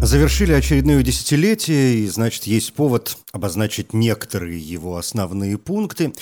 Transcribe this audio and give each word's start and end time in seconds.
Завершили 0.00 0.52
очередное 0.52 1.02
десятилетие, 1.02 1.96
и, 1.96 2.06
значит, 2.06 2.44
есть 2.44 2.72
повод 2.72 3.18
обозначить 3.32 3.92
некоторые 3.92 4.58
его 4.58 4.96
основные 4.96 5.58
пункты. 5.58 6.12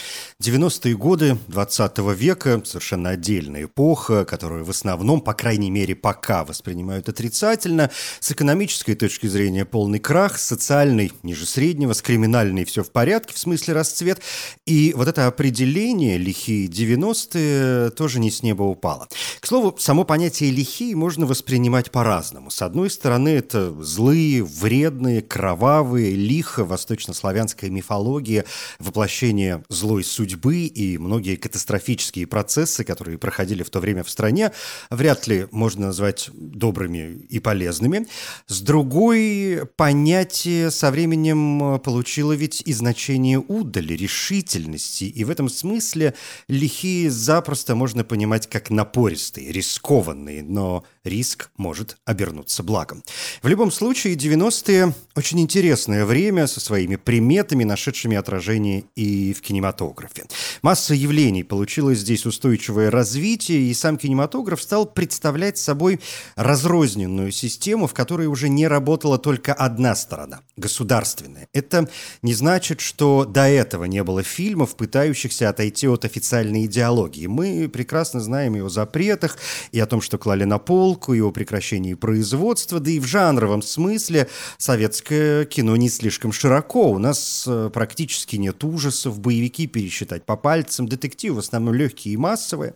90-е 0.42 0.96
годы 0.96 1.38
20 1.48 1.98
века– 2.16 2.62
совершенно 2.64 3.10
отдельная 3.10 3.64
эпоха, 3.64 4.24
которую 4.24 4.64
в 4.64 4.70
основном, 4.70 5.20
по 5.20 5.34
крайней 5.34 5.70
мере, 5.70 5.94
пока 5.94 6.44
воспринимают 6.44 7.08
отрицательно. 7.08 7.90
С 8.18 8.32
экономической 8.32 8.94
точки 8.94 9.26
зрения 9.26 9.66
полный 9.66 9.98
крах, 10.00 10.38
с 10.38 10.46
социальной– 10.46 11.12
ниже 11.22 11.44
среднего, 11.46 11.92
с 11.92 12.00
криминальной– 12.00 12.64
все 12.66 12.82
в 12.82 12.90
порядке, 12.90 13.34
в 13.34 13.38
смысле 13.38 13.74
расцвет. 13.74 14.20
И 14.64 14.94
вот 14.96 15.06
это 15.06 15.26
определение 15.26 16.16
«лихие 16.16 16.66
90-е» 16.66 17.90
тоже 17.90 18.20
не 18.20 18.30
с 18.30 18.42
неба 18.42 18.62
упало. 18.62 19.06
К 19.38 19.46
слову, 19.46 19.76
само 19.78 20.04
понятие 20.04 20.50
«лихие» 20.50 20.96
можно 20.96 21.26
воспринимать 21.26 21.90
по-разному. 21.90 22.50
С 22.50 22.62
одной 22.62 22.90
стороны, 22.90 23.28
это 23.28 23.65
злые, 23.80 24.44
вредные, 24.44 25.22
кровавые, 25.22 26.14
лихо, 26.14 26.64
восточнославянская 26.64 27.70
мифология, 27.70 28.44
воплощение 28.78 29.64
злой 29.68 30.04
судьбы 30.04 30.66
и 30.66 30.98
многие 30.98 31.36
катастрофические 31.36 32.26
процессы, 32.26 32.84
которые 32.84 33.18
проходили 33.18 33.62
в 33.62 33.70
то 33.70 33.80
время 33.80 34.02
в 34.02 34.10
стране, 34.10 34.52
вряд 34.90 35.26
ли 35.26 35.46
можно 35.50 35.86
назвать 35.86 36.30
добрыми 36.32 37.20
и 37.28 37.38
полезными. 37.38 38.06
С 38.46 38.60
другой, 38.60 39.62
понятие 39.76 40.70
со 40.70 40.90
временем 40.90 41.80
получило 41.80 42.32
ведь 42.32 42.62
и 42.64 42.72
значение 42.72 43.38
удали, 43.38 43.94
решительности, 43.94 45.04
и 45.04 45.24
в 45.24 45.30
этом 45.30 45.48
смысле 45.48 46.14
лихие 46.48 47.10
запросто 47.10 47.74
можно 47.74 48.04
понимать 48.04 48.48
как 48.48 48.70
напористые, 48.70 49.52
рискованные, 49.52 50.42
но 50.42 50.84
риск 51.04 51.50
может 51.56 51.96
обернуться 52.04 52.62
благом. 52.62 53.02
В 53.42 53.48
любом 53.48 53.55
случае, 53.70 54.14
90-е– 54.14 54.94
очень 55.16 55.40
интересное 55.40 56.04
время 56.04 56.46
со 56.46 56.60
своими 56.60 56.96
приметами, 56.96 57.64
нашедшими 57.64 58.18
отражение 58.18 58.84
и 58.94 59.32
в 59.32 59.40
кинематографе. 59.40 60.24
Масса 60.60 60.92
явлений 60.92 61.42
получила 61.42 61.94
здесь 61.94 62.26
устойчивое 62.26 62.90
развитие, 62.90 63.62
и 63.62 63.72
сам 63.72 63.96
кинематограф 63.96 64.60
стал 64.60 64.84
представлять 64.84 65.56
собой 65.56 66.00
разрозненную 66.34 67.32
систему, 67.32 67.86
в 67.86 67.94
которой 67.94 68.26
уже 68.26 68.50
не 68.50 68.68
работала 68.68 69.16
только 69.16 69.54
одна 69.54 69.94
сторона– 69.94 70.40
государственная. 70.58 71.48
Это 71.54 71.88
не 72.20 72.34
значит, 72.34 72.82
что 72.82 73.24
до 73.24 73.48
этого 73.48 73.84
не 73.84 74.04
было 74.04 74.22
фильмов, 74.22 74.76
пытающихся 74.76 75.48
отойти 75.48 75.88
от 75.88 76.04
официальной 76.04 76.66
идеологии. 76.66 77.26
Мы 77.26 77.70
прекрасно 77.72 78.20
знаем 78.20 78.54
и 78.56 78.60
о 78.60 78.68
запретах, 78.68 79.38
и 79.72 79.80
о 79.80 79.86
том, 79.86 80.02
что 80.02 80.18
клали 80.18 80.44
на 80.44 80.58
полку, 80.58 81.14
и 81.14 81.20
о 81.20 81.30
прекращении 81.30 81.94
производства, 81.94 82.80
да 82.80 82.90
и 82.90 83.00
в 83.00 83.06
жанр 83.06 83.45
жанровом 83.46 83.62
смысле 83.62 84.28
советское 84.58 85.44
кино 85.44 85.76
не 85.76 85.88
слишком 85.88 86.32
широко. 86.32 86.90
У 86.90 86.98
нас 86.98 87.44
э, 87.46 87.70
практически 87.72 88.36
нет 88.36 88.62
ужасов, 88.64 89.20
боевики 89.20 89.66
пересчитать 89.66 90.24
по 90.24 90.36
пальцам, 90.36 90.88
детективы 90.88 91.36
в 91.36 91.38
основном 91.38 91.74
легкие 91.74 92.14
и 92.14 92.16
массовые. 92.16 92.74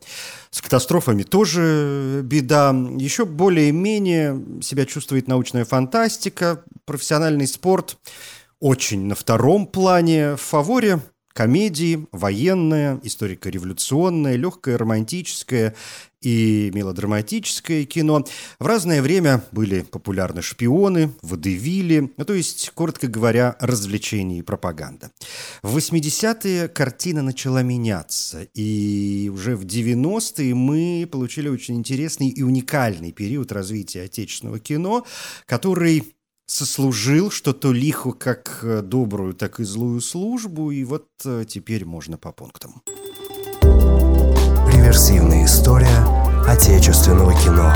С 0.51 0.61
катастрофами 0.63 1.23
тоже 1.23 2.23
беда. 2.25 2.71
Еще 2.99 3.25
более-менее 3.25 4.63
себя 4.63 4.87
чувствует 4.87 5.29
научная 5.29 5.65
фантастика, 5.65 6.63
профессиональный 6.85 7.47
спорт 7.47 7.99
очень 8.61 9.07
на 9.07 9.15
втором 9.15 9.67
плане. 9.67 10.37
В 10.37 10.41
фаворе 10.41 11.01
комедии, 11.33 12.07
военное, 12.13 13.01
историко-революционное, 13.03 14.37
легкое, 14.37 14.77
романтическое 14.77 15.75
и 16.21 16.71
мелодраматическое 16.75 17.85
кино. 17.85 18.25
В 18.59 18.67
разное 18.67 19.03
время 19.03 19.45
были 19.53 19.83
популярны 19.83 20.43
шпионы, 20.43 21.13
водевили, 21.23 22.13
ну, 22.17 22.25
то 22.25 22.35
есть, 22.35 22.71
коротко 22.75 23.09
говоря, 23.09 23.57
развлечения 23.61 24.39
и 24.39 24.43
пропаганда. 24.43 25.11
В 25.63 25.77
80-е 25.77 26.69
картина 26.69 27.23
начала 27.23 27.63
меняться, 27.63 28.43
и 28.55 29.31
уже 29.33 29.57
в 29.57 29.65
90-е 29.65 30.55
мы 30.55 31.09
получили 31.11 31.49
очень 31.49 31.77
интересный 31.77 32.29
и 32.29 32.43
уникальный 32.43 33.13
период 33.13 33.53
развития 33.53 34.03
отечественного 34.03 34.59
кино, 34.59 35.07
который 35.47 36.15
сослужил 36.51 37.31
что-то 37.31 37.73
лихо 37.73 38.11
как 38.13 38.61
э, 38.63 38.83
добрую, 38.83 39.35
так 39.35 39.61
и 39.61 39.65
злую 39.65 40.01
службу, 40.01 40.73
и 40.73 40.83
вот 40.83 41.07
э, 41.25 41.45
теперь 41.49 41.85
можно 41.85 42.19
по 42.19 42.33
пунктам. 42.33 42.83
Реверсивная 44.81 45.45
история 45.45 46.07
отечественного 46.49 47.35
кино. 47.35 47.71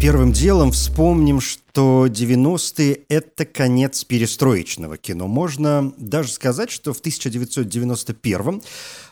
Первым 0.00 0.32
делом 0.32 0.72
вспомним, 0.72 1.42
что 1.42 2.06
90-е– 2.06 3.00
это 3.10 3.44
конец 3.44 4.02
перестроечного 4.04 4.96
кино. 4.96 5.26
Можно 5.26 5.92
даже 5.98 6.30
сказать, 6.30 6.70
что 6.70 6.94
в 6.94 7.00
1991 7.00 8.62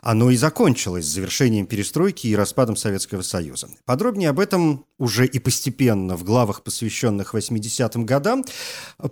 оно 0.02 0.30
и 0.30 0.36
закончилось 0.36 1.06
завершением 1.06 1.66
перестройки 1.66 2.26
и 2.26 2.34
распадом 2.34 2.74
Советского 2.74 3.22
Союза. 3.22 3.68
Подробнее 3.84 4.30
об 4.30 4.40
этом 4.40 4.84
уже 4.98 5.26
и 5.26 5.38
постепенно 5.38 6.16
в 6.16 6.24
главах, 6.24 6.62
посвященных 6.62 7.34
80-м 7.34 8.04
годам. 8.04 8.44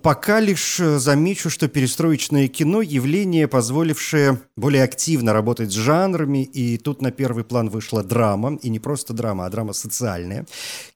Пока 0.01 0.41
лишь 0.41 0.77
замечу, 0.77 1.49
что 1.49 1.69
перестроечное 1.69 2.49
кино– 2.49 2.81
явление, 2.81 3.47
позволившее 3.47 4.41
более 4.57 4.83
активно 4.83 5.31
работать 5.33 5.71
с 5.71 5.75
жанрами, 5.75 6.43
и 6.43 6.77
тут 6.77 7.01
на 7.01 7.11
первый 7.11 7.45
план 7.45 7.69
вышла 7.69 8.03
драма, 8.03 8.57
и 8.61 8.69
не 8.69 8.79
просто 8.79 9.13
драма, 9.13 9.45
а 9.45 9.49
драма 9.49 9.73
социальная. 9.73 10.45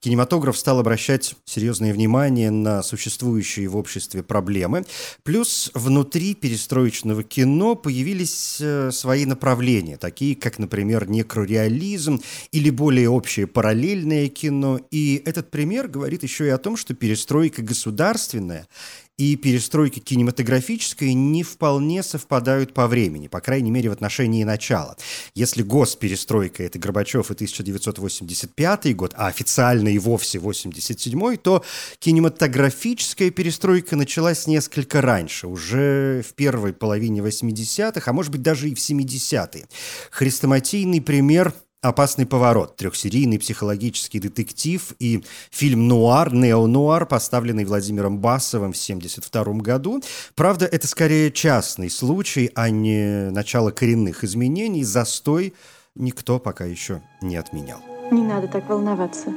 Кинематограф 0.00 0.58
стал 0.58 0.78
обращать 0.78 1.34
серьезное 1.46 1.92
внимание 1.94 2.50
на 2.50 2.82
существующие 2.82 3.68
в 3.68 3.76
обществе 3.76 4.22
проблемы. 4.22 4.84
Плюс 5.22 5.70
внутри 5.74 6.34
перестроечного 6.34 7.22
кино 7.22 7.74
появились 7.76 8.58
э, 8.60 8.90
свои 8.92 9.24
направления 9.26 9.85
направления, 9.86 9.96
такие 9.96 10.34
как, 10.34 10.58
например, 10.58 11.08
некрореализм 11.08 12.20
или 12.52 12.70
более 12.70 13.08
общее 13.08 13.46
параллельное 13.46 14.28
кино. 14.28 14.80
И 14.90 15.22
этот 15.24 15.50
пример 15.50 15.88
говорит 15.88 16.22
еще 16.22 16.46
и 16.46 16.50
о 16.50 16.58
том, 16.58 16.76
что 16.76 16.94
перестройка 16.94 17.62
государственная 17.62 18.66
и 19.16 19.36
перестройка 19.36 20.00
кинематографическая 20.00 21.12
не 21.14 21.42
вполне 21.42 22.02
совпадают 22.02 22.74
по 22.74 22.86
времени, 22.86 23.28
по 23.28 23.40
крайней 23.40 23.70
мере, 23.70 23.88
в 23.88 23.92
отношении 23.92 24.44
начала. 24.44 24.96
Если 25.34 25.62
госперестройка– 25.62 26.62
это 26.64 26.78
Горбачев 26.78 27.30
и 27.30 27.34
1985 27.34 28.94
год, 28.94 29.14
а 29.16 29.28
официально 29.28 29.88
и 29.88 29.98
вовсе 29.98 30.38
87 30.38 31.36
то 31.36 31.64
кинематографическая 31.98 33.30
перестройка 33.30 33.96
началась 33.96 34.46
несколько 34.46 35.00
раньше, 35.00 35.46
уже 35.46 36.22
в 36.28 36.34
первой 36.34 36.72
половине 36.72 37.20
80-х, 37.20 38.10
а 38.10 38.12
может 38.12 38.32
быть 38.32 38.42
даже 38.42 38.68
и 38.68 38.74
в 38.74 38.78
70-е. 38.78 39.66
Хрестоматийный 40.10 41.00
пример 41.00 41.54
«Опасный 41.86 42.26
поворот», 42.26 42.74
трехсерийный 42.76 43.38
психологический 43.38 44.18
детектив 44.18 44.92
и 44.98 45.22
фильм 45.50 45.86
«Нуар», 45.86 46.34
«Нео-нуар», 46.34 47.06
поставленный 47.06 47.64
Владимиром 47.64 48.18
Басовым 48.18 48.72
в 48.72 48.76
1972 48.76 49.62
году. 49.62 50.02
Правда, 50.34 50.66
это 50.66 50.88
скорее 50.88 51.30
частный 51.30 51.88
случай, 51.88 52.50
а 52.56 52.70
не 52.70 53.30
начало 53.30 53.70
коренных 53.70 54.24
изменений. 54.24 54.82
Застой 54.82 55.54
никто 55.94 56.40
пока 56.40 56.64
еще 56.64 57.02
не 57.22 57.36
отменял. 57.36 57.78
Не 58.10 58.22
надо 58.22 58.48
так 58.48 58.68
волноваться. 58.68 59.32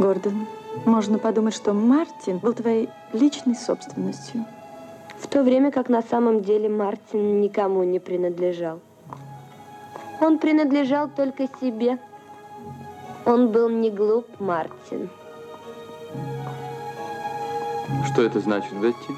Гордон, 0.00 0.48
можно 0.84 1.18
подумать, 1.18 1.54
что 1.54 1.74
Мартин 1.74 2.38
был 2.38 2.54
твоей 2.54 2.88
личной 3.12 3.54
собственностью. 3.54 4.44
В 5.20 5.28
то 5.28 5.44
время 5.44 5.70
как 5.70 5.88
на 5.88 6.02
самом 6.02 6.42
деле 6.42 6.68
Мартин 6.68 7.40
никому 7.40 7.84
не 7.84 8.00
принадлежал. 8.00 8.80
Он 10.20 10.38
принадлежал 10.38 11.08
только 11.08 11.48
себе. 11.60 11.98
Он 13.24 13.52
был 13.52 13.68
не 13.68 13.90
глуп, 13.90 14.26
Мартин. 14.40 15.10
Что 18.10 18.22
это 18.22 18.40
значит, 18.40 18.72
Бетти? 18.74 19.14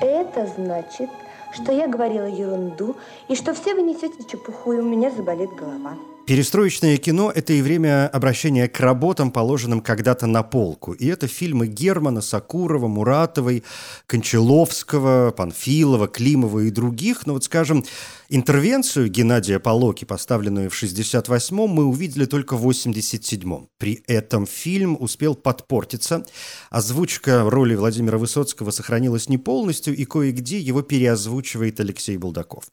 Это 0.00 0.46
значит, 0.46 1.10
что 1.52 1.72
я 1.72 1.86
говорила 1.86 2.26
ерунду, 2.26 2.96
и 3.28 3.34
что 3.34 3.54
все 3.54 3.74
вы 3.74 3.82
несете 3.82 4.24
чепуху, 4.24 4.72
и 4.72 4.78
у 4.78 4.84
меня 4.84 5.10
заболит 5.10 5.54
голова. 5.54 5.94
Перестроечное 6.28 6.98
кино– 6.98 7.32
это 7.34 7.54
и 7.54 7.62
время 7.62 8.06
обращения 8.06 8.68
к 8.68 8.80
работам, 8.80 9.30
положенным 9.30 9.80
когда-то 9.80 10.26
на 10.26 10.42
полку. 10.42 10.92
И 10.92 11.06
это 11.06 11.26
фильмы 11.26 11.68
Германа, 11.68 12.20
Сакурова, 12.20 12.86
Муратовой, 12.86 13.64
Кончаловского, 14.06 15.30
Панфилова, 15.30 16.06
Климова 16.06 16.58
и 16.58 16.70
других. 16.70 17.24
Но 17.24 17.32
вот, 17.32 17.44
скажем, 17.44 17.82
Интервенцию 18.30 19.08
Геннадия 19.08 19.58
Полоки, 19.58 20.04
поставленную 20.04 20.68
в 20.68 20.74
68-м, 20.74 21.70
мы 21.70 21.86
увидели 21.86 22.26
только 22.26 22.58
в 22.58 22.68
87-м. 22.68 23.70
При 23.78 24.02
этом 24.06 24.46
фильм 24.46 24.98
успел 25.00 25.34
подпортиться. 25.34 26.26
Озвучка 26.68 27.48
роли 27.48 27.74
Владимира 27.74 28.18
Высоцкого 28.18 28.70
сохранилась 28.70 29.30
не 29.30 29.38
полностью, 29.38 29.96
и 29.96 30.04
кое-где 30.04 30.58
его 30.58 30.82
переозвучивает 30.82 31.80
Алексей 31.80 32.18
Булдаков. 32.18 32.64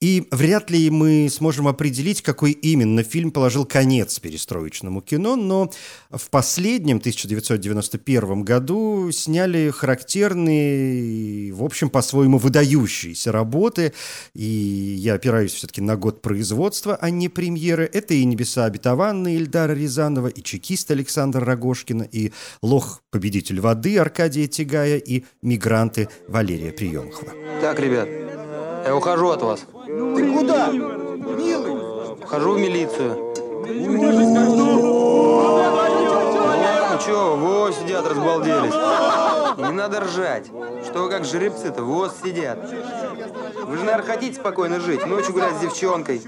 И 0.00 0.26
вряд 0.30 0.70
ли 0.70 0.88
мы 0.88 1.28
сможем 1.30 1.68
определить, 1.68 2.22
какой 2.22 2.52
именно 2.52 3.01
фильм 3.02 3.30
положил 3.30 3.64
конец 3.64 4.18
перестроечному 4.18 5.00
кино, 5.00 5.36
но 5.36 5.70
в 6.10 6.30
последнем 6.30 6.98
1991 6.98 8.42
году 8.42 9.10
сняли 9.12 9.70
характерные, 9.70 11.52
в 11.52 11.62
общем, 11.62 11.90
по-своему 11.90 12.38
выдающиеся 12.38 13.32
работы, 13.32 13.92
и 14.34 14.44
я 14.44 15.14
опираюсь 15.14 15.52
все-таки 15.52 15.80
на 15.80 15.96
год 15.96 16.22
производства, 16.22 16.96
а 16.96 17.10
не 17.10 17.28
премьеры. 17.28 17.88
Это 17.92 18.14
и 18.14 18.24
«Небеса 18.24 18.64
обетованные» 18.64 19.36
Ильдара 19.36 19.72
Рязанова, 19.72 20.28
и 20.28 20.42
«Чекист» 20.42 20.90
Александра 20.90 21.44
Рогошкина, 21.44 22.02
и 22.10 22.32
«Лох. 22.62 23.02
Победитель 23.10 23.60
воды» 23.60 23.98
Аркадия 23.98 24.46
Тигая, 24.46 24.98
и 24.98 25.24
«Мигранты» 25.42 26.08
Валерия 26.28 26.72
Приемхова. 26.72 27.32
Так, 27.60 27.78
ребят, 27.78 28.08
я 28.84 28.96
ухожу 28.96 29.28
от 29.28 29.42
вас. 29.42 29.60
Ты 29.86 30.32
куда? 30.32 30.72
Милый! 30.72 31.71
Ухожу 32.32 32.52
в 32.52 32.58
милицию. 32.58 33.34
Ну 36.90 36.98
чё, 37.04 37.36
вот 37.36 37.74
сидят, 37.74 38.08
разбалделись. 38.08 38.72
Не 39.58 39.72
надо 39.74 40.00
ржать. 40.00 40.46
Что 40.82 41.02
вы 41.02 41.10
как 41.10 41.26
жеребцы-то, 41.26 41.82
вот 41.82 42.14
сидят. 42.24 42.58
Вы 43.66 43.76
же, 43.76 43.84
наверное, 43.84 44.06
хотите 44.06 44.40
спокойно 44.40 44.80
жить, 44.80 45.04
ночью 45.04 45.34
гулять 45.34 45.56
с 45.58 45.60
девчонкой. 45.60 46.22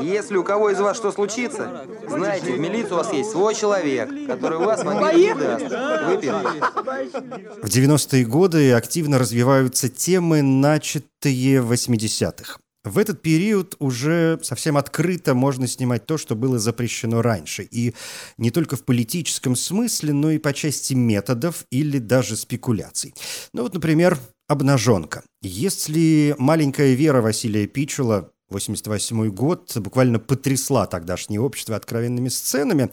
Если 0.00 0.36
у 0.36 0.42
кого 0.42 0.70
из 0.70 0.80
вас 0.80 0.96
что 0.96 1.12
случится, 1.12 1.86
знаете, 2.08 2.52
в 2.52 2.58
милиции 2.58 2.92
у 2.92 2.96
вас 2.96 3.12
есть 3.12 3.30
свой 3.30 3.54
человек, 3.54 4.10
который 4.26 4.58
вас 4.58 4.82
мобильно 4.82 5.12
не 5.16 5.32
даст. 5.32 5.66
Выпьем. 6.06 6.34
В 7.62 7.66
90-е 7.66 8.24
годы 8.24 8.72
активно 8.72 9.20
развиваются 9.20 9.88
темы, 9.88 10.42
начатые 10.42 11.60
в 11.62 11.70
80-х. 11.70 12.58
В 12.84 12.98
этот 12.98 13.22
период 13.22 13.76
уже 13.78 14.38
совсем 14.42 14.76
открыто 14.76 15.34
можно 15.34 15.66
снимать 15.66 16.04
то, 16.04 16.18
что 16.18 16.36
было 16.36 16.58
запрещено 16.58 17.22
раньше. 17.22 17.66
И 17.70 17.94
не 18.36 18.50
только 18.50 18.76
в 18.76 18.84
политическом 18.84 19.56
смысле, 19.56 20.12
но 20.12 20.30
и 20.30 20.38
по 20.38 20.52
части 20.52 20.92
методов 20.92 21.64
или 21.70 21.98
даже 21.98 22.36
спекуляций. 22.36 23.14
Ну 23.54 23.62
вот, 23.62 23.72
например, 23.72 24.18
обнаженка. 24.48 25.22
Если 25.40 26.34
маленькая 26.38 26.92
Вера 26.92 27.22
Василия 27.22 27.66
Пичула 27.66 28.30
88 28.50 29.30
год 29.30 29.72
буквально 29.76 30.18
потрясла 30.18 30.86
тогдашнее 30.86 31.40
общество 31.40 31.76
откровенными 31.76 32.28
сценами, 32.28 32.90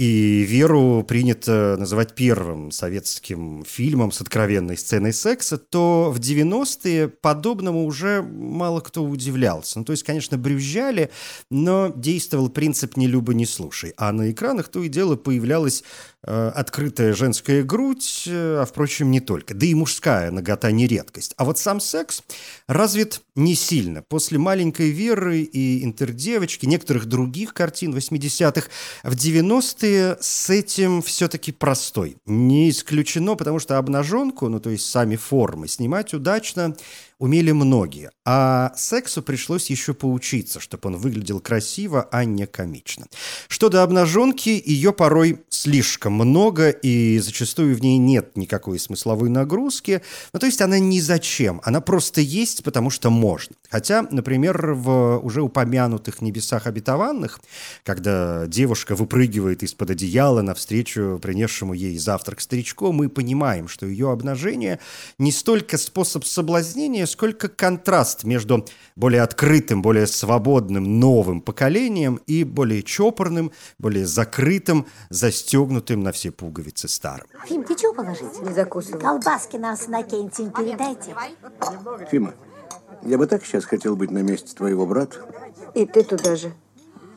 и 0.00 0.46
«Веру» 0.48 1.04
принято 1.06 1.76
называть 1.78 2.14
первым 2.14 2.70
советским 2.70 3.66
фильмом 3.68 4.12
с 4.12 4.22
откровенной 4.22 4.78
сценой 4.78 5.12
секса, 5.12 5.58
то 5.58 6.10
в 6.10 6.18
90-е 6.18 7.08
подобному 7.08 7.84
уже 7.84 8.22
мало 8.22 8.80
кто 8.80 9.04
удивлялся. 9.04 9.78
Ну, 9.78 9.84
то 9.84 9.92
есть, 9.92 10.04
конечно, 10.04 10.38
брюзжали, 10.38 11.10
но 11.50 11.92
действовал 11.94 12.48
принцип 12.48 12.96
«не 12.96 13.08
люба, 13.08 13.34
не 13.34 13.44
слушай». 13.44 13.92
А 13.98 14.10
на 14.12 14.30
экранах 14.30 14.68
то 14.68 14.82
и 14.82 14.88
дело 14.88 15.16
появлялась 15.16 15.84
э, 16.22 16.48
открытая 16.54 17.12
женская 17.12 17.62
грудь, 17.62 18.24
э, 18.26 18.60
а, 18.62 18.64
впрочем, 18.64 19.10
не 19.10 19.20
только. 19.20 19.52
Да 19.52 19.66
и 19.66 19.74
мужская 19.74 20.30
нагота 20.30 20.72
не 20.72 20.86
редкость. 20.86 21.34
А 21.36 21.44
вот 21.44 21.58
сам 21.58 21.78
секс 21.78 22.22
развит 22.66 23.20
не 23.34 23.54
сильно. 23.54 24.00
После 24.00 24.38
«Маленькой 24.38 24.92
Веры» 24.92 25.42
и 25.42 25.84
«Интердевочки», 25.84 26.64
некоторых 26.64 27.04
других 27.04 27.52
картин 27.52 27.94
80-х, 27.94 28.68
в 29.02 29.14
90-е 29.14 29.89
с 30.20 30.50
этим 30.50 31.02
все-таки 31.02 31.52
простой. 31.52 32.16
Не 32.26 32.70
исключено, 32.70 33.34
потому 33.34 33.58
что 33.58 33.78
обнаженку, 33.78 34.48
ну 34.48 34.60
то 34.60 34.70
есть 34.70 34.86
сами 34.86 35.16
формы, 35.16 35.68
снимать 35.68 36.14
удачно 36.14 36.76
умели 37.20 37.52
многие. 37.52 38.10
А 38.24 38.72
сексу 38.76 39.22
пришлось 39.22 39.70
еще 39.70 39.94
поучиться, 39.94 40.58
чтобы 40.58 40.88
он 40.88 40.96
выглядел 40.96 41.38
красиво, 41.38 42.08
а 42.10 42.24
не 42.24 42.46
комично. 42.46 43.06
Что 43.46 43.68
до 43.68 43.82
обнаженки, 43.82 44.60
ее 44.64 44.92
порой 44.92 45.40
слишком 45.50 46.14
много, 46.14 46.70
и 46.70 47.18
зачастую 47.18 47.76
в 47.76 47.82
ней 47.82 47.98
нет 47.98 48.36
никакой 48.36 48.78
смысловой 48.78 49.28
нагрузки. 49.28 50.00
Ну, 50.32 50.40
то 50.40 50.46
есть 50.46 50.62
она 50.62 50.78
ни 50.78 50.98
зачем, 50.98 51.60
она 51.64 51.80
просто 51.80 52.20
есть, 52.22 52.64
потому 52.64 52.88
что 52.88 53.10
можно. 53.10 53.54
Хотя, 53.68 54.06
например, 54.10 54.72
в 54.72 55.18
уже 55.18 55.42
упомянутых 55.42 56.22
«Небесах 56.22 56.66
обетованных», 56.66 57.40
когда 57.84 58.46
девушка 58.46 58.94
выпрыгивает 58.94 59.62
из-под 59.62 59.90
одеяла 59.90 60.40
навстречу 60.40 61.18
принесшему 61.20 61.74
ей 61.74 61.98
завтрак 61.98 62.40
старичку, 62.40 62.92
мы 62.92 63.10
понимаем, 63.10 63.68
что 63.68 63.86
ее 63.86 64.10
обнажение 64.10 64.80
не 65.18 65.32
столько 65.32 65.76
способ 65.76 66.24
соблазнения, 66.24 67.06
сколько 67.10 67.48
контраст 67.48 68.24
между 68.24 68.64
более 68.96 69.22
открытым, 69.22 69.82
более 69.82 70.06
свободным 70.06 70.98
новым 71.00 71.40
поколением 71.40 72.20
и 72.26 72.44
более 72.44 72.82
чопорным, 72.82 73.52
более 73.78 74.06
закрытым, 74.06 74.86
застегнутым 75.10 76.02
на 76.02 76.12
все 76.12 76.30
пуговицы 76.30 76.88
старым. 76.88 77.26
Фим, 77.46 77.64
ты 77.64 77.74
чего 77.74 77.92
положить? 77.92 78.40
Не 78.42 78.52
закусывай. 78.54 79.00
Колбаски 79.00 79.56
нам 79.56 79.76
с 79.76 79.86
Иннокентием 79.88 80.50
передайте. 80.50 81.14
Фима, 82.10 82.34
я 83.02 83.18
бы 83.18 83.26
так 83.26 83.44
сейчас 83.44 83.64
хотел 83.64 83.96
быть 83.96 84.10
на 84.10 84.18
месте 84.22 84.54
твоего 84.54 84.86
брата. 84.86 85.18
И 85.74 85.86
ты 85.86 86.02
туда 86.02 86.36
же. 86.36 86.52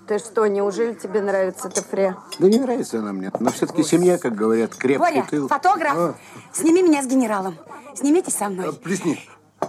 Ты 0.08 0.20
что, 0.20 0.46
неужели 0.48 0.96
тебе 0.96 1.22
нравится 1.22 1.70
Тефре? 1.70 2.18
Да 2.38 2.48
не 2.50 2.60
нравится 2.60 3.00
она 3.00 3.14
мне. 3.14 3.32
Но 3.40 3.52
все-таки 3.52 3.84
семья, 3.84 4.18
как 4.18 4.36
говорят, 4.36 4.76
крепкий 4.76 5.00
Боря, 5.00 5.26
тыл. 5.30 5.48
фотограф, 5.48 5.94
А, 5.96 6.16
сними 6.52 6.84
меня 6.84 7.02
с 7.02 7.08
генералом. 7.08 7.56
Снимите 7.96 8.30
со 8.30 8.48
а, 8.48 8.50
мной. 8.50 8.74
плесни. 8.74 9.18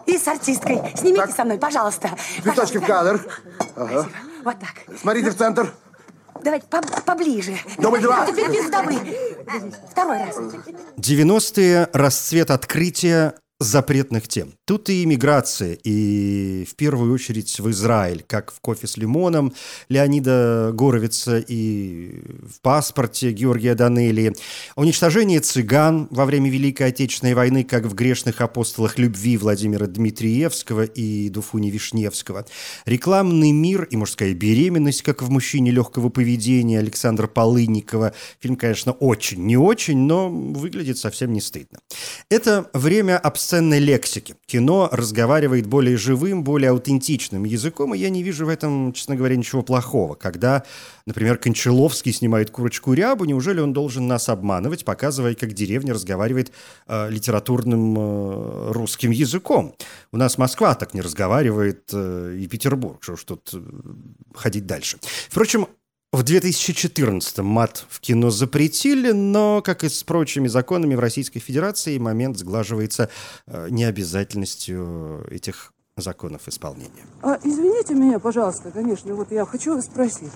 И 0.07 0.19
с 0.19 0.29
артисткой. 0.29 0.81
Снимите 0.97 1.27
Так. 1.27 1.35
со 1.37 1.45
мной, 1.45 1.59
пожалуйста. 1.59 2.11
Цветочки 2.43 2.79
в 2.79 2.87
кадр. 2.87 3.21
Ага. 3.77 4.07
Вот 4.45 4.57
так. 4.61 4.99
Смотрите 5.01 5.31
в 5.31 5.37
центр. 5.37 5.73
Давайте 6.43 6.67
по- 6.67 6.83
поближе. 6.83 7.57
Дубль 7.79 8.01
два. 8.01 8.27
Теперь 8.27 8.51
без 8.51 8.67
вдовы. 8.67 8.99
Второй 9.91 10.19
раз. 10.19 10.37
90-е– 10.99 11.89
расцвет 11.93 12.51
открытия 12.51 13.35
запретных 13.61 14.27
тем. 14.27 14.55
Тут 14.65 14.89
и 14.91 15.05
иммиграция, 15.05 15.79
и 15.85 16.67
в 16.69 16.75
первую 16.75 17.15
очередь 17.15 17.61
в 17.61 17.71
Израиль, 17.71 18.25
как 18.27 18.53
в 18.53 18.61
«Кофе 18.61 18.89
с 18.89 18.97
лимоном» 18.97 19.53
Леонида 19.89 20.73
Горовица 20.75 21.39
и 21.39 22.21
в 22.43 22.61
«Паспорте» 22.61 23.31
Георгия 23.31 23.75
Данелии, 23.75 24.33
уничтожение 24.75 25.39
цыган 25.39 26.09
во 26.11 26.25
время 26.25 26.51
Великой 26.51 26.89
Отечественной 26.89 27.35
войны, 27.35 27.63
как 27.63 27.85
в 27.85 27.95
«Грешных 27.95 28.41
апостолах 28.41 28.99
любви» 28.99 29.37
Владимира 29.37 29.87
Дмитриевского 29.87 30.83
и 30.83 31.29
Дуфуни 31.29 31.71
Вишневского, 31.71 32.47
рекламный 32.87 33.53
мир 33.53 33.85
и 33.85 33.97
мужская 33.97 34.35
беременность, 34.35 35.03
как 35.03 35.23
в 35.23 35.31
«Мужчине 35.31 35.71
легкого 35.71 36.09
поведения» 36.09 36.81
Александра 36.81 37.29
Полынникова. 37.29 38.15
Фильм, 38.41 38.57
конечно, 38.57 38.93
очень 38.93 39.47
не 39.47 39.57
очень, 39.57 39.99
но 39.99 40.29
выглядит 40.29 40.99
совсем 40.99 41.33
не 41.33 41.41
стыдно. 41.41 41.79
Это 42.31 42.69
время 42.73 43.17
обсценной 43.55 43.79
лексики. 43.79 44.35
Кино 44.47 44.89
разговаривает 44.91 45.67
более 45.67 45.97
живым, 45.97 46.43
более 46.43 46.71
аутентичным 46.71 47.45
языком, 47.45 47.95
и 47.95 47.99
я 47.99 48.11
не 48.11 48.25
вижу 48.25 48.47
в 48.47 48.49
этом, 48.49 48.93
честно 48.93 49.15
говоря, 49.15 49.37
ничего 49.37 49.63
плохого. 49.63 50.17
Когда, 50.17 50.65
например, 51.07 51.37
Кончаловский 51.37 52.13
снимает 52.13 52.51
«Курочку 52.51 52.95
рябу», 52.95 53.25
неужели 53.27 53.61
он 53.61 53.73
должен 53.73 54.09
нас 54.09 54.29
обманывать, 54.29 54.85
показывая, 54.85 55.35
как 55.35 55.53
деревня 55.53 55.95
разговаривает 55.95 56.51
э, 56.89 57.11
литературным 57.11 57.97
э, 57.97 58.73
русским 58.73 59.13
языком? 59.13 59.77
У 60.11 60.17
нас 60.17 60.37
Москва 60.37 60.75
так 60.75 60.93
не 60.93 61.01
разговаривает, 61.01 61.91
э, 61.93 62.37
и 62.41 62.49
Петербург, 62.49 62.99
что 63.03 63.13
уж 63.13 63.23
тут 63.23 63.51
э, 63.55 63.61
ходить 64.35 64.67
дальше. 64.67 64.99
Впрочем, 65.31 65.69
в 66.15 66.23
2014 66.23 67.39
мат 67.39 67.85
в 67.89 68.01
кино 68.01 68.31
запретили, 68.31 69.11
но, 69.11 69.63
как 69.63 69.83
и 69.85 69.89
с 69.89 70.05
прочими 70.05 70.49
законами 70.49 70.95
в 70.95 71.01
Российской 71.01 71.41
Федерации, 71.41 71.99
момент 71.99 72.39
сглаживается 72.39 73.11
э, 73.47 73.69
необязательностью 73.71 75.27
этих 75.31 75.73
законов 75.97 76.47
исполнения. 76.49 77.05
А, 77.23 77.39
извините 77.43 77.95
меня, 77.95 78.19
пожалуйста, 78.19 78.71
конечно, 78.71 79.15
вот 79.15 79.33
я 79.33 79.45
хочу 79.45 79.75
вас 79.75 79.87
спросить. 79.87 80.31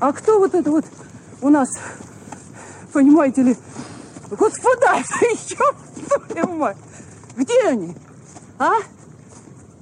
А 0.00 0.12
кто 0.12 0.38
вот 0.38 0.54
это 0.54 0.70
вот 0.70 0.84
у 1.42 1.48
нас, 1.48 1.68
понимаете 2.92 3.42
ли, 3.42 3.56
господа, 4.30 4.96
ёб 5.48 6.26
твою 6.28 6.56
мать, 6.56 6.76
где 7.36 7.60
они? 7.68 7.94
А? 8.58 8.74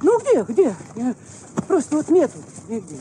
Ну 0.02 0.18
где, 0.20 0.42
где? 0.44 0.74
Я- 0.96 1.14
Просто 1.66 1.96
вот 1.96 2.08
нету 2.08 2.38
нигде. 2.68 2.96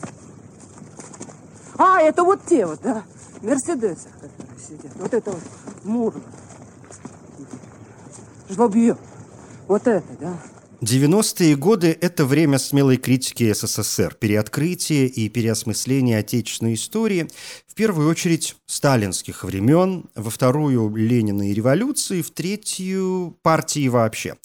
А, 1.78 2.02
это 2.02 2.24
вот 2.24 2.46
те 2.46 2.66
вот, 2.66 2.82
да, 2.82 3.04
в 3.40 3.44
Мерседесах, 3.44 4.12
которые 4.20 4.60
сидят. 4.60 4.92
Вот 4.96 5.14
это 5.14 5.32
вот 5.32 5.42
Мурло. 5.84 6.22
Жлобье. 8.50 8.98
Вот 9.68 9.88
это, 9.88 10.06
да. 10.20 10.40
90-е 10.82 11.56
годы– 11.56 11.98
это 12.02 12.26
время 12.26 12.60
смелой 12.60 12.98
критики 12.98 13.52
СССР, 13.52 14.16
переоткрытия 14.20 15.08
и 15.08 15.28
переосмысления 15.28 16.20
отечественной 16.20 16.76
истории, 16.76 17.28
первую 17.78 18.10
очередь 18.10 18.56
сталинских 18.66 19.44
времен, 19.44 20.06
во 20.16 20.32
вторую– 20.32 20.96
Ленина 20.98 21.52
и 21.52 21.54
революции, 21.54 22.24
в 22.24 22.32
третью– 22.32 23.38
партии 23.44 23.88
вообще. 23.88 24.36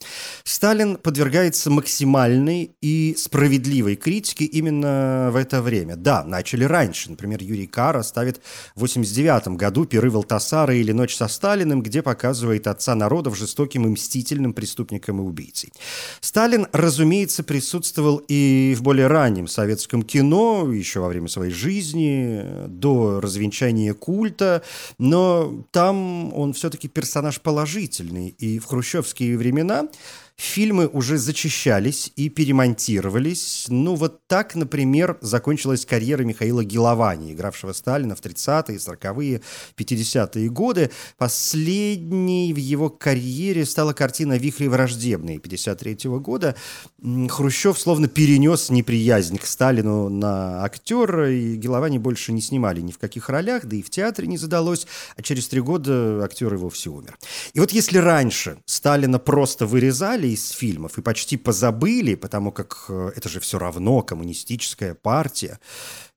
Сталин 0.44 0.96
подвергается 0.96 1.70
максимальной 1.70 2.76
и 2.82 3.14
справедливой 3.16 3.96
критике 3.96 4.44
именно 4.44 5.30
в 5.32 5.36
это 5.36 5.62
время. 5.62 5.96
Да, 5.96 6.24
начали 6.24 6.64
раньше. 6.64 7.10
Например, 7.10 7.42
Юрий 7.42 7.66
Кара 7.66 8.02
ставит 8.02 8.42
в 8.76 8.80
89 8.80 9.56
году 9.56 9.86
«Пиры 9.86 10.10
Валтасара» 10.10 10.74
или 10.74 10.92
«Ночь 10.92 11.16
со 11.16 11.26
Сталиным», 11.26 11.82
где 11.82 12.02
показывает 12.02 12.66
отца 12.66 12.94
народов 12.94 13.38
жестоким 13.38 13.86
и 13.86 13.90
мстительным 13.90 14.52
преступником 14.52 15.20
и 15.20 15.22
убийцей. 15.22 15.72
Сталин, 16.20 16.66
разумеется, 16.72 17.42
присутствовал 17.42 18.22
и 18.28 18.74
в 18.76 18.82
более 18.82 19.06
раннем 19.06 19.48
советском 19.48 20.02
кино, 20.02 20.70
еще 20.70 21.00
во 21.00 21.08
время 21.08 21.28
своей 21.28 21.52
жизни, 21.52 22.44
до 22.68 23.21
развенчания 23.22 23.94
культа, 23.94 24.62
но 24.98 25.64
там 25.70 26.34
он 26.34 26.52
все-таки 26.52 26.88
персонаж 26.88 27.40
положительный, 27.40 28.28
и 28.28 28.58
в 28.58 28.66
хрущевские 28.66 29.38
времена 29.38 29.88
Фильмы 30.36 30.88
уже 30.88 31.18
зачищались 31.18 32.12
и 32.16 32.28
перемонтировались. 32.28 33.66
Ну, 33.68 33.94
вот 33.94 34.26
так, 34.26 34.54
например, 34.54 35.18
закончилась 35.20 35.86
карьера 35.86 36.24
Михаила 36.24 36.64
Геловани, 36.64 37.32
игравшего 37.32 37.72
Сталина 37.72 38.16
в 38.16 38.20
30-е, 38.20 38.78
40-е, 38.78 39.40
50-е 39.76 40.48
годы. 40.48 40.90
Последней 41.18 42.52
в 42.52 42.56
его 42.56 42.90
карьере 42.90 43.64
стала 43.66 43.92
картина 43.92 44.38
«Вихри 44.38 44.68
враждебные» 44.68 45.38
53 45.38 46.08
-го 46.08 46.20
года. 46.20 46.56
Хрущев 47.28 47.78
словно 47.78 48.08
перенес 48.08 48.70
неприязнь 48.70 49.38
к 49.38 49.46
Сталину 49.46 50.08
на 50.08 50.64
актера, 50.64 51.32
и 51.32 51.56
Геловани 51.56 51.98
больше 51.98 52.32
не 52.32 52.40
снимали 52.40 52.80
ни 52.80 52.92
в 52.92 52.98
каких 52.98 53.28
ролях, 53.28 53.66
да 53.66 53.76
и 53.76 53.82
в 53.82 53.90
театре 53.90 54.28
не 54.28 54.38
задалось, 54.38 54.86
а 55.16 55.22
через 55.22 55.48
три 55.48 55.60
года 55.60 56.24
актер 56.24 56.54
и 56.54 56.56
вовсе 56.56 56.90
умер. 56.90 57.16
И 57.54 57.60
вот 57.60 57.72
если 57.72 57.98
раньше 57.98 58.58
Сталина 58.66 59.18
просто 59.18 59.66
вырезали 59.66 60.21
из 60.28 60.50
фильмов 60.50 60.98
и 60.98 61.02
почти 61.02 61.36
позабыли, 61.36 62.14
потому 62.14 62.52
как 62.52 62.86
э, 62.88 63.12
это 63.16 63.28
же 63.28 63.40
все 63.40 63.58
равно 63.58 64.02
коммунистическая 64.02 64.94
партия, 64.94 65.58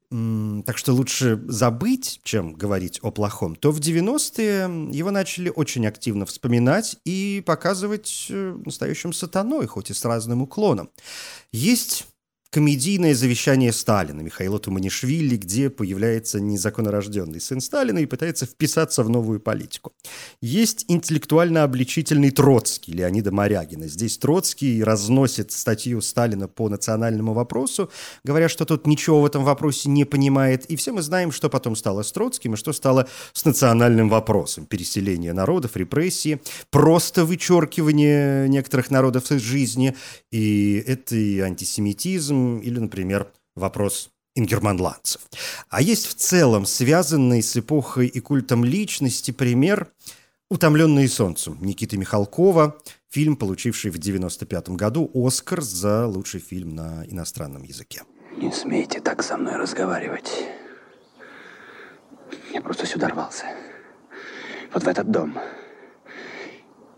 так 0.09 0.77
что 0.77 0.93
лучше 0.93 1.41
забыть, 1.47 2.21
чем 2.23 2.53
говорить 2.53 2.99
о 3.01 3.11
плохом, 3.11 3.55
то 3.55 3.71
в 3.71 3.79
90-е 3.79 4.95
его 4.95 5.11
начали 5.11 5.49
очень 5.49 5.85
активно 5.87 6.25
вспоминать 6.25 6.97
и 7.05 7.43
показывать 7.45 8.27
э, 8.29 8.57
настоящим 8.65 9.13
сатаной, 9.13 9.65
хоть 9.65 9.89
и 9.89 9.93
с 9.93 10.05
разным 10.05 10.43
уклоном. 10.43 10.89
Есть 11.51 12.07
комедийное 12.55 13.13
завещание 13.13 13.73
Сталина 13.73 14.21
Михаила 14.21 14.59
Туманишвили, 14.59 15.35
где 15.35 15.69
появляется 15.69 16.39
незаконнорожденный 16.39 17.41
сын 17.41 17.59
Сталина 17.59 17.97
и 17.97 18.05
пытается 18.05 18.45
вписаться 18.45 19.03
в 19.03 19.09
новую 19.09 19.41
политику. 19.41 19.91
Есть 20.41 20.85
интеллектуально-обличительный 20.87 22.31
Троцкий 22.31 22.93
Леонида 22.93 23.33
Морягина. 23.33 23.89
Здесь 23.89 24.17
Троцкий 24.17 24.81
разносит 24.85 25.51
статью 25.51 25.99
Сталина 25.99 26.47
по 26.47 26.69
национальному 26.69 27.33
вопросу, 27.33 27.91
говоря, 28.23 28.47
что 28.47 28.63
тот 28.63 28.87
ничего 28.87 29.19
в 29.19 29.25
этом 29.25 29.43
вопросе 29.43 29.89
не 29.89 30.05
понимает. 30.05 30.63
И 30.67 30.77
все 30.77 30.93
мы 30.93 31.01
знаем, 31.01 31.33
что 31.33 31.49
потом 31.49 31.75
стало 31.75 32.03
с 32.03 32.11
Троцким 32.13 32.53
и 32.53 32.57
что 32.57 32.71
стало 32.71 33.09
с 33.33 33.43
национальным 33.43 34.07
вопросом. 34.07 34.65
Переселение 34.65 35.33
народов, 35.33 35.75
репрессии, 35.75 36.39
просто 36.71 37.25
вычеркивание 37.25 38.47
некоторых 38.47 38.91
народов 38.91 39.29
из 39.33 39.41
жизни. 39.41 39.93
И 40.31 40.81
это 40.87 41.17
и 41.17 41.39
антисемитизм, 41.39 42.44
или, 42.59 42.79
например, 42.79 43.31
вопрос 43.55 44.09
ингерманландцев. 44.35 45.21
А 45.69 45.81
есть 45.81 46.07
в 46.07 46.13
целом 46.13 46.65
связанный 46.65 47.41
с 47.41 47.55
эпохой 47.57 48.07
и 48.07 48.19
культом 48.19 48.65
личности 48.65 49.31
пример 49.31 49.87
«Утомленные 50.49 51.07
солнцем» 51.07 51.57
Никиты 51.61 51.97
Михалкова, 51.97 52.77
фильм, 53.09 53.35
получивший 53.35 53.91
в 53.91 53.95
1995 53.95 54.69
году 54.69 55.09
«Оскар» 55.13 55.61
за 55.61 56.05
лучший 56.05 56.39
фильм 56.39 56.75
на 56.75 57.05
иностранном 57.07 57.63
языке. 57.63 58.03
Не 58.37 58.51
смейте 58.51 58.99
так 58.99 59.23
со 59.23 59.37
мной 59.37 59.55
разговаривать. 59.55 60.29
Я 62.53 62.61
просто 62.61 62.85
сюда 62.85 63.07
рвался. 63.07 63.45
Вот 64.73 64.83
в 64.83 64.87
этот 64.87 65.09
дом. 65.09 65.37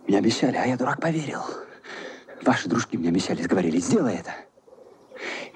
Мне 0.08 0.18
обещали, 0.18 0.58
а 0.58 0.66
я, 0.66 0.78
дурак, 0.78 1.00
поверил. 1.00 1.42
Ваши 2.42 2.68
дружки 2.68 2.98
мне 2.98 3.10
обещали, 3.10 3.44
говорили, 3.44 3.78
сделай 3.78 4.16
это. 4.16 4.32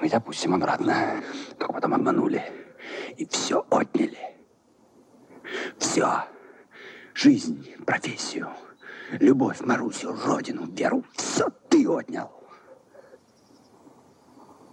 Мы 0.02 0.10
допустим 0.10 0.56
обратно. 0.56 1.22
Только 1.60 1.74
потом 1.74 1.94
обманули. 1.94 2.44
И 3.18 3.26
все 3.28 3.66
отняли. 3.70 4.18
Все. 5.78 6.26
Жизнь, 7.14 7.76
профессию, 7.86 8.50
любовь, 9.12 9.62
Марусю, 9.62 10.16
родину, 10.26 10.66
веру. 10.66 11.06
Все 11.14 11.50
ты 11.70 11.88
отнял. 11.88 12.32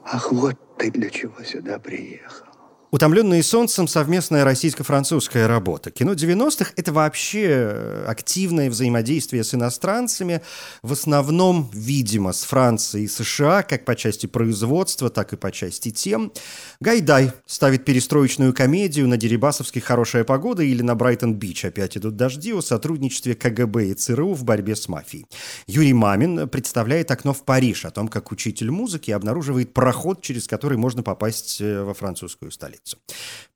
Ах, 0.05 0.33
вот 0.33 0.79
ты 0.79 0.91
для 0.91 1.11
чего 1.11 1.43
сюда 1.43 1.79
приехал. 1.79 2.48
«Утомленные 2.91 3.43
солнцем»— 3.43 3.87
совместная 3.89 4.45
российско-французская 4.45 5.47
работа. 5.47 5.91
Кино 5.91 6.15
90-х— 6.15 6.73
это 6.77 6.91
вообще 6.91 7.47
э, 7.47 8.05
активное 8.09 8.71
взаимодействие 8.71 9.45
с 9.45 9.55
иностранцами, 9.55 10.41
в 10.83 10.93
основном, 10.93 11.71
видимо, 11.75 12.33
с 12.33 12.45
Францией 12.45 13.05
и 13.05 13.09
США, 13.09 13.63
как 13.63 13.85
по 13.85 13.95
части 13.95 14.25
производства, 14.25 15.11
так 15.11 15.35
и 15.35 15.37
по 15.37 15.53
части 15.53 15.91
тем. 15.91 16.33
Гайдай 16.81 17.33
ставит 17.45 17.85
перестроечную 17.85 18.55
комедию 18.55 19.07
на 19.07 19.19
Дерибасовской 19.19 19.83
«Хорошая 19.83 20.25
погода» 20.25 20.63
или 20.63 20.81
на 20.81 20.95
Брайтон-Бич 20.95 21.67
«Опять 21.67 21.99
идут 21.99 22.17
дожди» 22.17 22.55
о 22.55 22.63
сотрудничестве 22.63 23.35
КГБ 23.35 23.89
и 23.89 23.95
ЦРУ 23.95 24.33
в 24.33 24.45
борьбе 24.45 24.75
с 24.75 24.89
мафией. 24.89 25.27
Юрий 25.67 25.93
Мамин 25.93 26.49
представляет 26.49 27.11
«Окно 27.11 27.35
в 27.35 27.45
Париж» 27.45 27.85
о 27.85 27.91
том, 27.91 28.09
как 28.09 28.33
учитель 28.33 28.71
музыки 28.71 29.11
обнаруживает 29.11 29.75
проход, 29.75 30.23
через 30.23 30.47
который 30.47 30.79
можно 30.79 31.03
попасть 31.03 31.61
э, 31.61 31.83
во 31.83 31.93
французскую 31.93 32.51
столицу 32.51 32.78
столицу. 32.79 32.99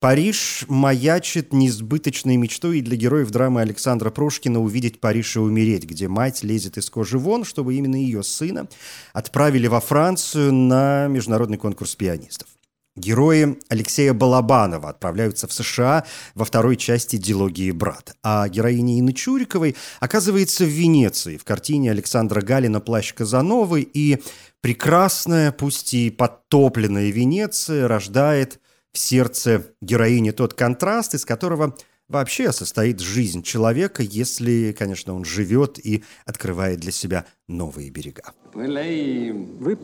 Париж 0.00 0.64
маячит 0.68 1.52
несбыточной 1.52 2.36
мечтой 2.36 2.80
для 2.80 2.96
героев 2.96 3.30
драмы 3.30 3.60
Александра 3.60 4.10
Прошкина 4.10 4.60
увидеть 4.60 5.00
Париж 5.00 5.36
и 5.36 5.38
умереть, 5.38 5.84
где 5.84 6.08
мать 6.08 6.42
лезет 6.42 6.76
из 6.76 6.90
кожи 6.90 7.18
вон, 7.18 7.44
чтобы 7.44 7.74
именно 7.74 7.96
ее 7.96 8.22
сына 8.22 8.66
отправили 9.12 9.68
во 9.68 9.80
Францию 9.80 10.52
на 10.52 11.06
международный 11.06 11.58
конкурс 11.58 11.94
пианистов. 11.94 12.48
Герои 12.94 13.58
Алексея 13.70 14.12
Балабанова 14.12 14.90
отправляются 14.90 15.48
в 15.48 15.52
США 15.54 16.04
во 16.34 16.44
второй 16.44 16.76
части 16.76 17.16
«Дилогии 17.16 17.70
брат», 17.70 18.14
а 18.22 18.46
героиня 18.48 19.00
Инны 19.00 19.14
Чуриковой 19.14 19.76
оказывается 19.98 20.64
в 20.64 20.68
Венеции 20.68 21.38
в 21.38 21.44
картине 21.44 21.90
Александра 21.90 22.42
Галина 22.42 22.80
«Плащ 22.80 23.14
Казановы», 23.14 23.80
и 23.80 24.18
прекрасная, 24.60 25.52
пусть 25.52 25.94
и 25.94 26.10
подтопленная 26.10 27.10
Венеция 27.10 27.88
рождает 27.88 28.60
в 28.92 28.98
сердце 28.98 29.74
героини 29.80 30.30
тот 30.30 30.54
контраст, 30.54 31.14
из 31.14 31.24
которого 31.24 31.74
вообще 32.08 32.52
состоит 32.52 33.00
жизнь 33.00 33.42
человека, 33.42 34.02
если, 34.02 34.74
конечно, 34.78 35.14
он 35.14 35.24
живет 35.24 35.78
и 35.84 36.04
открывает 36.26 36.80
для 36.80 36.92
себя 36.92 37.24
новые 37.48 37.90
берега. 37.90 38.32
Вы 38.52 39.76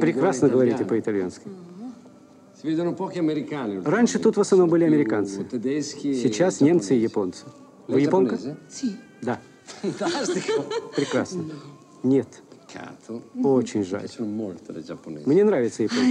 прекрасно 0.00 0.48
говорите 0.48 0.84
по-итальянски. 0.84 1.48
Раньше 3.84 4.18
тут 4.18 4.36
в 4.38 4.40
основном 4.40 4.70
были 4.70 4.84
американцы. 4.84 5.46
Сейчас 5.92 6.62
немцы 6.62 6.96
и 6.96 7.00
японцы. 7.00 7.44
Вы 7.86 8.00
японка? 8.00 8.38
Да. 9.20 9.38
Прекрасно. 10.96 11.44
Нет. 12.02 12.28
Очень 13.42 13.84
жаль. 13.84 14.08
Мне 15.26 15.44
нравится 15.44 15.82
японцы. 15.84 16.04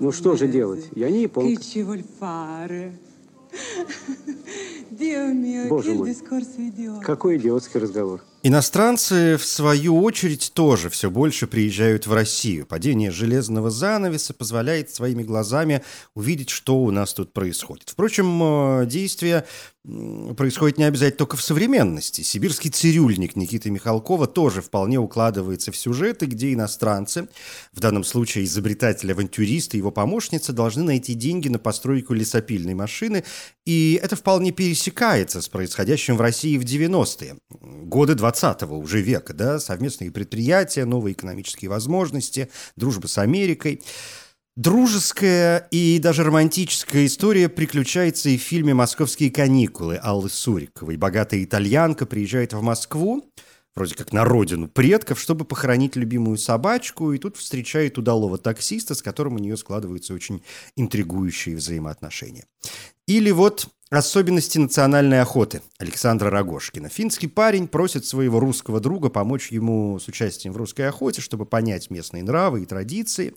Ну 0.00 0.12
что 0.12 0.36
же 0.36 0.46
делать? 0.48 0.88
Я 0.94 1.10
не 1.10 1.22
японка. 1.22 1.50
Боже 5.68 5.90
мой, 5.94 6.08
какой 7.02 7.36
идиотский 7.36 7.80
разговор. 7.80 8.22
Иностранцы, 8.46 9.38
в 9.38 9.44
свою 9.46 10.02
очередь, 10.02 10.52
тоже 10.52 10.90
все 10.90 11.10
больше 11.10 11.46
приезжают 11.46 12.06
в 12.06 12.12
Россию. 12.12 12.66
Падение 12.66 13.10
железного 13.10 13.70
занавеса 13.70 14.34
позволяет 14.34 14.90
своими 14.90 15.22
глазами 15.22 15.82
увидеть, 16.14 16.50
что 16.50 16.76
у 16.76 16.90
нас 16.90 17.14
тут 17.14 17.32
происходит. 17.32 17.88
Впрочем, 17.88 18.82
э, 18.82 18.86
действие 18.86 19.46
происходит 20.36 20.78
не 20.78 20.84
обязательно 20.84 21.18
только 21.18 21.36
в 21.36 21.42
современности. 21.42 22.22
Сибирский 22.22 22.70
цирюльник 22.70 23.36
Никиты 23.36 23.70
Михалкова 23.70 24.26
тоже 24.26 24.62
вполне 24.62 24.98
укладывается 24.98 25.72
в 25.72 25.76
сюжеты, 25.76 26.24
где 26.24 26.54
иностранцы, 26.54 27.28
в 27.72 27.80
данном 27.80 28.02
случае 28.02 28.44
изобретатель-авантюрист 28.44 29.74
и 29.74 29.78
его 29.78 29.90
помощница, 29.90 30.54
должны 30.54 30.84
найти 30.84 31.12
деньги 31.12 31.48
на 31.48 31.58
постройку 31.58 32.14
лесопильной 32.14 32.72
машины, 32.72 33.24
и 33.66 34.00
это 34.02 34.16
вполне 34.16 34.52
пересекается 34.52 35.42
с 35.42 35.48
происходящим 35.48 36.16
в 36.16 36.20
России 36.22 36.56
в 36.56 36.64
90-е. 36.64 37.36
Годы 37.50 38.14
20 38.14 38.33
20 38.34 38.62
уже 38.70 39.00
века, 39.00 39.32
да, 39.32 39.60
совместные 39.60 40.10
предприятия, 40.10 40.84
новые 40.84 41.12
экономические 41.12 41.70
возможности, 41.70 42.50
дружба 42.76 43.06
с 43.06 43.18
Америкой. 43.18 43.82
Дружеская 44.56 45.66
и 45.70 45.98
даже 45.98 46.22
романтическая 46.22 47.06
история 47.06 47.48
приключается 47.48 48.28
и 48.28 48.38
в 48.38 48.42
фильме 48.42 48.72
«Московские 48.72 49.30
каникулы» 49.30 49.96
Аллы 49.96 50.28
Суриковой. 50.28 50.96
Богатая 50.96 51.42
итальянка 51.42 52.06
приезжает 52.06 52.52
в 52.52 52.62
Москву, 52.62 53.28
вроде 53.74 53.96
как 53.96 54.12
на 54.12 54.24
родину 54.24 54.68
предков, 54.68 55.20
чтобы 55.20 55.44
похоронить 55.44 55.96
любимую 55.96 56.38
собачку, 56.38 57.12
и 57.12 57.18
тут 57.18 57.36
встречает 57.36 57.98
удалого 57.98 58.38
таксиста, 58.38 58.94
с 58.94 59.02
которым 59.02 59.34
у 59.34 59.38
нее 59.38 59.56
складываются 59.56 60.14
очень 60.14 60.42
интригующие 60.76 61.56
взаимоотношения. 61.56 62.46
Или 63.06 63.30
вот 63.30 63.68
Особенности 63.90 64.58
национальной 64.58 65.20
охоты 65.20 65.62
Александра 65.78 66.28
Рогошкина. 66.28 66.88
Финский 66.88 67.28
парень 67.28 67.68
просит 67.68 68.04
своего 68.04 68.40
русского 68.40 68.80
друга 68.80 69.08
помочь 69.08 69.52
ему 69.52 70.00
с 70.00 70.08
участием 70.08 70.52
в 70.52 70.56
русской 70.56 70.88
охоте, 70.88 71.20
чтобы 71.20 71.46
понять 71.46 71.90
местные 71.90 72.24
нравы 72.24 72.62
и 72.62 72.66
традиции. 72.66 73.34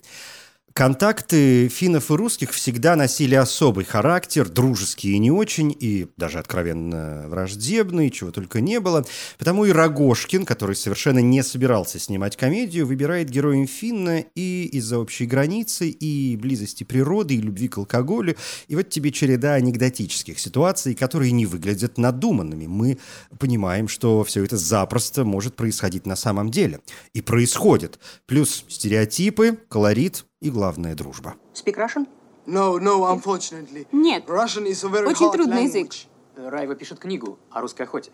Контакты 0.78 1.66
финнов 1.66 2.08
и 2.12 2.14
русских 2.14 2.52
всегда 2.52 2.94
носили 2.94 3.34
особый 3.34 3.84
характер, 3.84 4.48
дружеские 4.48 5.14
и 5.14 5.18
не 5.18 5.32
очень, 5.32 5.76
и 5.76 6.06
даже 6.16 6.38
откровенно 6.38 7.24
враждебные, 7.26 8.12
чего 8.12 8.30
только 8.30 8.60
не 8.60 8.78
было. 8.78 9.04
Потому 9.38 9.64
и 9.64 9.72
Рогошкин, 9.72 10.44
который 10.44 10.76
совершенно 10.76 11.18
не 11.18 11.42
собирался 11.42 11.98
снимать 11.98 12.36
комедию, 12.36 12.86
выбирает 12.86 13.28
героем 13.28 13.66
Финна 13.66 14.20
и 14.36 14.66
из-за 14.66 15.00
общей 15.00 15.26
границы, 15.26 15.88
и 15.88 16.36
близости 16.36 16.84
природы, 16.84 17.34
и 17.34 17.40
любви 17.40 17.66
к 17.66 17.78
алкоголю. 17.78 18.36
И 18.68 18.76
вот 18.76 18.88
тебе 18.88 19.10
череда 19.10 19.54
анекдотических 19.54 20.38
ситуаций, 20.38 20.94
которые 20.94 21.32
не 21.32 21.46
выглядят 21.46 21.98
надуманными. 21.98 22.66
Мы 22.68 22.98
понимаем, 23.40 23.88
что 23.88 24.22
все 24.22 24.44
это 24.44 24.56
запросто 24.56 25.24
может 25.24 25.56
происходить 25.56 26.06
на 26.06 26.14
самом 26.14 26.52
деле. 26.52 26.78
И 27.14 27.20
происходит. 27.20 27.98
Плюс 28.26 28.64
стереотипы, 28.68 29.58
колорит, 29.68 30.24
и 30.40 30.50
главная 30.50 30.94
дружба. 30.94 31.34
Speak 31.54 31.76
Russian? 31.76 32.06
No, 32.46 32.78
no, 32.78 33.04
unfortunately. 33.12 33.86
Нет. 33.92 34.24
Russian 34.28 34.66
is 34.66 34.82
a 34.84 34.88
very 34.88 35.06
Очень 35.06 35.30
трудный 35.32 35.64
language. 35.64 36.06
язык. 36.36 36.50
Райва 36.52 36.74
пишет 36.76 36.98
книгу 37.00 37.38
о 37.50 37.60
русской 37.60 37.82
охоте. 37.82 38.10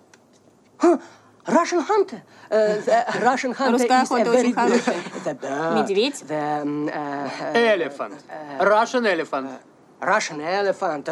Russian 1.46 1.82
hunter. 1.86 2.22
Uh, 2.50 2.80
the 2.86 3.04
Russian 3.22 3.52
hunter 3.52 3.72
Русская 3.72 4.02
is 4.02 4.10
охота 4.10 4.22
a 4.22 4.32
very 4.32 4.48
очень 4.48 4.54
good- 4.54 4.80
хорошая. 4.82 5.74
Медведь. 5.74 6.24
The, 6.26 6.62
um, 6.62 6.88
uh, 6.88 7.28
uh, 7.28 7.54
Elephant. 7.54 8.24
Russian 8.60 9.06
elephant. 9.06 9.50
Russian 10.00 10.40
elephant. 10.40 11.08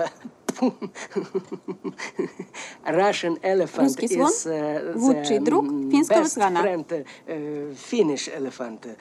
Russian 2.86 3.38
elephant 3.42 3.82
Русский 3.88 4.08
слон 4.08 4.30
is 4.30 4.46
uh, 4.46 4.92
лучший 4.96 5.38
друг 5.38 5.64
um, 5.64 5.90
финского 5.90 6.22
best 6.22 6.32
слона. 6.34 6.62
friend, 6.62 6.86
uh, 7.26 7.74
Finnish 7.74 8.28
elephant. 8.34 8.96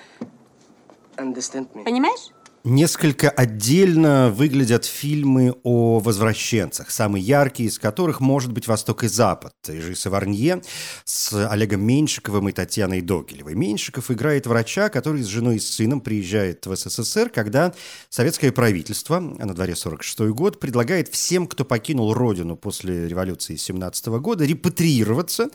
Понимаешь? 1.84 2.32
Несколько 2.64 3.32
отдельно 3.32 4.30
выглядят 4.30 4.86
фильмы 4.86 5.56
о 5.64 5.98
возвращенцах, 5.98 6.92
самый 6.92 7.20
яркий 7.20 7.64
из 7.64 7.80
которых 7.80 8.20
может 8.20 8.52
быть 8.52 8.68
«Восток 8.68 9.04
и 9.04 9.08
Запад» 9.08 9.54
режиссера 9.68 10.12
Варнье 10.12 10.62
с 11.04 11.34
Олегом 11.50 11.84
Меньшиковым 11.84 12.50
и 12.50 12.52
Татьяной 12.52 13.02
Догилевой. 13.02 13.56
Меньшиков 13.56 14.12
играет 14.12 14.46
врача, 14.46 14.90
который 14.90 15.24
с 15.24 15.26
женой 15.26 15.56
и 15.56 15.60
с 15.60 15.74
сыном 15.74 16.02
приезжает 16.02 16.68
в 16.68 16.76
СССР, 16.76 17.32
когда 17.32 17.74
советское 18.10 18.52
правительство, 18.52 19.18
а 19.18 19.46
на 19.46 19.56
дворе 19.56 19.76
46 19.76 20.20
год, 20.30 20.60
предлагает 20.60 21.08
всем, 21.08 21.48
кто 21.48 21.66
покинул 21.66 22.14
родину 22.14 22.58
после 22.58 23.08
революции 23.08 23.56
17 23.56 24.06
года, 24.20 24.46
репатриироваться 24.46 25.50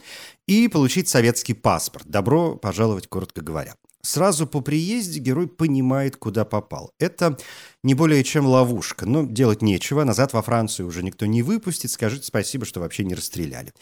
и 0.45 0.67
получить 0.67 1.07
советский 1.07 1.53
паспорт. 1.53 2.05
Добро 2.05 2.57
пожаловать, 2.57 3.07
коротко 3.07 3.39
говоря. 3.39 3.75
Сразу 4.01 4.47
по 4.47 4.61
приезде 4.61 5.19
герой 5.19 5.47
понимает, 5.47 6.15
куда 6.17 6.45
попал. 6.45 6.91
Это 6.99 7.37
не 7.83 7.93
более 7.93 8.23
чем 8.23 8.45
ловушка, 8.45 9.05
но 9.05 9.23
делать 9.23 9.61
нечего. 9.61 10.03
Назад 10.03 10.33
во 10.33 10.41
Францию 10.41 10.87
уже 10.87 11.03
никто 11.03 11.25
не 11.25 11.41
выпустит. 11.41 11.91
Скажите 11.91 12.25
спасибо, 12.25 12.65
что 12.65 12.79
вообще 12.79 13.03
не 13.03 13.15
расстреляли. 13.15 13.73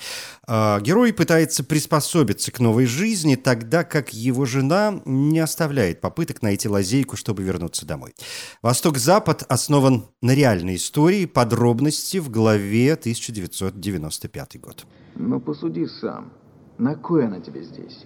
А, 0.47 0.79
Герой 0.79 1.13
пытается 1.13 1.63
приспособиться 1.63 2.51
к 2.51 2.59
новой 2.59 2.85
жизни, 2.85 3.35
тогда 3.35 3.83
как 3.83 4.13
его 4.13 4.45
жена 4.45 5.01
не 5.05 5.39
оставляет 5.39 6.01
попыток 6.01 6.41
найти 6.41 6.69
лазейку, 6.69 7.17
чтобы 7.17 7.43
вернуться 7.43 7.85
домой. 7.85 8.13
«Восток-Запад» 8.61 9.43
основан 9.49 10.05
на 10.21 10.33
реальной 10.33 10.75
истории, 10.75 11.25
подробности 11.25 12.17
в 12.17 12.29
главе 12.29 12.93
1995 12.93 14.59
год. 14.59 14.85
Ну, 15.15 15.39
посуди 15.39 15.87
сам. 15.87 16.31
На 16.77 16.95
кой 16.95 17.25
она 17.25 17.39
тебе 17.39 17.63
здесь? 17.63 18.05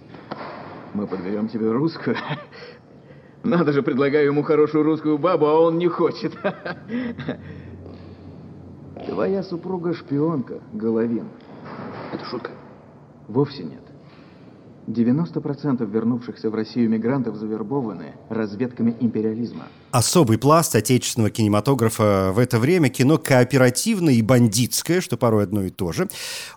Мы 0.94 1.06
подберем 1.06 1.48
тебе 1.48 1.70
русскую. 1.70 2.16
Надо 3.42 3.72
же, 3.72 3.82
предлагаю 3.82 4.26
ему 4.26 4.42
хорошую 4.42 4.84
русскую 4.84 5.18
бабу, 5.18 5.46
а 5.46 5.60
он 5.60 5.78
не 5.78 5.88
хочет. 5.88 6.32
Твоя 9.06 9.42
супруга 9.42 9.94
шпионка, 9.94 10.60
Головин. 10.72 11.28
Это 12.12 12.24
шутка? 12.26 12.50
Вовсе 13.28 13.64
нет. 13.64 13.89
90% 14.90 15.90
вернувшихся 15.90 16.50
в 16.50 16.54
Россию 16.54 16.90
мигрантов 16.90 17.36
завербованы 17.36 18.14
разведками 18.28 18.96
империализма. 19.00 19.66
Особый 19.90 20.38
пласт 20.38 20.76
отечественного 20.76 21.30
кинематографа 21.30 22.30
в 22.32 22.38
это 22.38 22.60
время– 22.60 22.88
кино 22.90 23.18
кооперативное 23.18 24.14
и 24.14 24.22
бандитское, 24.22 25.00
что 25.00 25.16
порой 25.16 25.44
одно 25.44 25.64
и 25.64 25.70
то 25.70 25.90
же. 25.90 26.08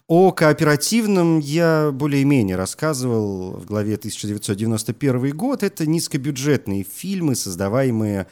О 0.07 0.31
кооперативном 0.31 1.39
я 1.39 1.89
более-менее 1.91 2.55
рассказывал 2.55 3.53
в 3.53 3.65
главе 3.65 3.95
1991 3.95 5.35
год. 5.35 5.63
Это 5.63 5.87
низкобюджетные 5.87 6.83
фильмы, 6.83 7.35
создаваемые 7.35 8.27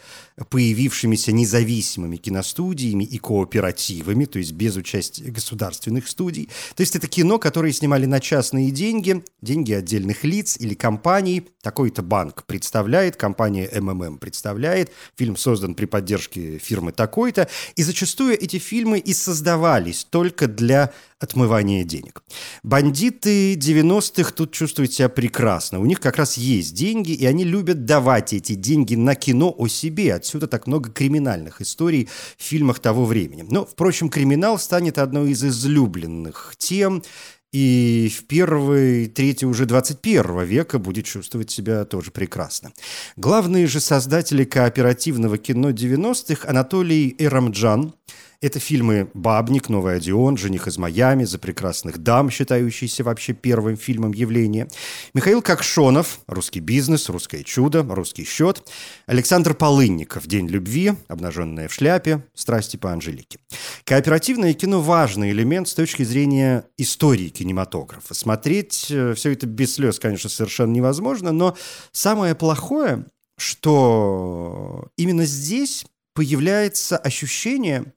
появившимися 0.49 1.31
независимыми 1.31 2.17
киностудиями 2.17 3.03
и 3.03 3.17
кооперативами, 3.17 4.25
то 4.25 4.37
есть 4.37 4.53
без 4.53 4.75
участия 4.75 5.31
государственных 5.31 6.07
студий. 6.07 6.49
То 6.75 6.81
есть 6.81 6.95
это 6.95 7.07
кино, 7.07 7.39
которое 7.39 7.73
снимали 7.73 8.05
на 8.05 8.19
частные 8.19 8.71
деньги, 8.71 9.23
деньги 9.41 9.73
отдельных 9.91 10.23
лиц 10.23 10.57
или 10.59 10.73
компаний. 10.73 11.47
Такой-то 11.61 12.01
банк 12.01 12.45
представляет, 12.45 13.17
компания 13.17 13.69
МММ 13.73 14.19
представляет, 14.19 14.91
фильм 15.17 15.35
создан 15.35 15.75
при 15.75 15.85
поддержке 15.85 16.57
фирмы 16.59 16.93
такой-то, 16.93 17.49
и 17.75 17.83
зачастую 17.83 18.41
эти 18.41 18.57
фильмы 18.57 18.99
и 18.99 19.13
создавались 19.13 20.05
только 20.05 20.47
для 20.47 20.91
отмывания 21.19 21.83
денег. 21.83 22.23
Бандиты 22.63 23.53
90-х 23.55 24.31
тут 24.31 24.53
чувствуют 24.53 24.93
себя 24.93 25.09
прекрасно. 25.09 25.79
У 25.79 25.85
них 25.85 25.99
как 25.99 26.17
раз 26.17 26.37
есть 26.37 26.73
деньги, 26.73 27.11
и 27.11 27.25
они 27.25 27.43
любят 27.43 27.85
давать 27.85 28.33
эти 28.33 28.55
деньги 28.55 28.95
на 28.95 29.13
кино 29.13 29.53
о 29.55 29.67
себе. 29.67 30.15
Отсюда 30.15 30.47
так 30.47 30.67
много 30.67 30.89
криминальных 30.89 31.61
историй 31.61 32.09
в 32.37 32.43
фильмах 32.43 32.79
того 32.79 33.05
времени. 33.05 33.45
Но, 33.47 33.65
впрочем, 33.65 34.09
криминал 34.09 34.57
станет 34.57 34.97
одной 34.97 35.31
из 35.31 35.43
излюбленных 35.43 36.55
тем, 36.57 37.03
и 37.51 38.11
в 38.15 38.25
первой 38.25 39.07
трети 39.07 39.45
уже 39.45 39.65
21 39.65 40.43
века 40.43 40.79
будет 40.79 41.05
чувствовать 41.05 41.51
себя 41.51 41.85
тоже 41.85 42.11
прекрасно. 42.11 42.71
Главные 43.17 43.67
же 43.67 43.79
создатели 43.79 44.43
кооперативного 44.43 45.37
кино 45.37 45.71
90-х 45.71 46.47
Анатолий 46.47 47.15
Эрамджан– 47.17 47.93
это 48.41 48.59
фильмы 48.59 49.09
«Бабник», 49.13 49.69
«Новый 49.69 49.97
Одион», 49.97 50.35
«Жених 50.35 50.67
из 50.67 50.79
Майами», 50.79 51.25
«За 51.25 51.37
прекрасных 51.37 51.99
дам», 51.99 52.31
считающийся 52.31 53.03
вообще 53.03 53.33
первым 53.33 53.77
фильмом 53.77 54.13
явления. 54.13 54.67
Михаил 55.13 55.43
Кокшонов 55.43 56.19
«Русский 56.25 56.59
бизнес», 56.59 57.07
«Русское 57.07 57.43
чудо», 57.43 57.83
«Русский 57.83 58.25
счет». 58.25 58.67
Александр 59.05 59.53
Полынников 59.53 60.25
«День 60.25 60.47
любви», 60.47 60.93
«Обнаженная 61.07 61.67
в 61.67 61.73
шляпе», 61.73 62.25
«Страсти 62.33 62.77
по 62.77 62.91
Анжелике». 62.91 63.37
Кооперативное 63.83 64.53
кино– 64.53 64.81
важный 64.81 65.29
элемент 65.29 65.67
с 65.67 65.75
точки 65.75 66.01
зрения 66.01 66.65
истории 66.77 67.29
кинематографа. 67.29 68.15
Смотреть 68.15 68.87
э, 68.89 69.13
все 69.13 69.33
это 69.33 69.45
без 69.45 69.75
слез, 69.75 69.99
конечно, 69.99 70.31
совершенно 70.31 70.71
невозможно, 70.71 71.31
но 71.31 71.55
самое 71.91 72.33
плохое, 72.33 73.05
что 73.37 74.87
именно 74.97 75.25
здесь 75.25 75.85
появляется 76.13 76.97
ощущение, 76.97 77.93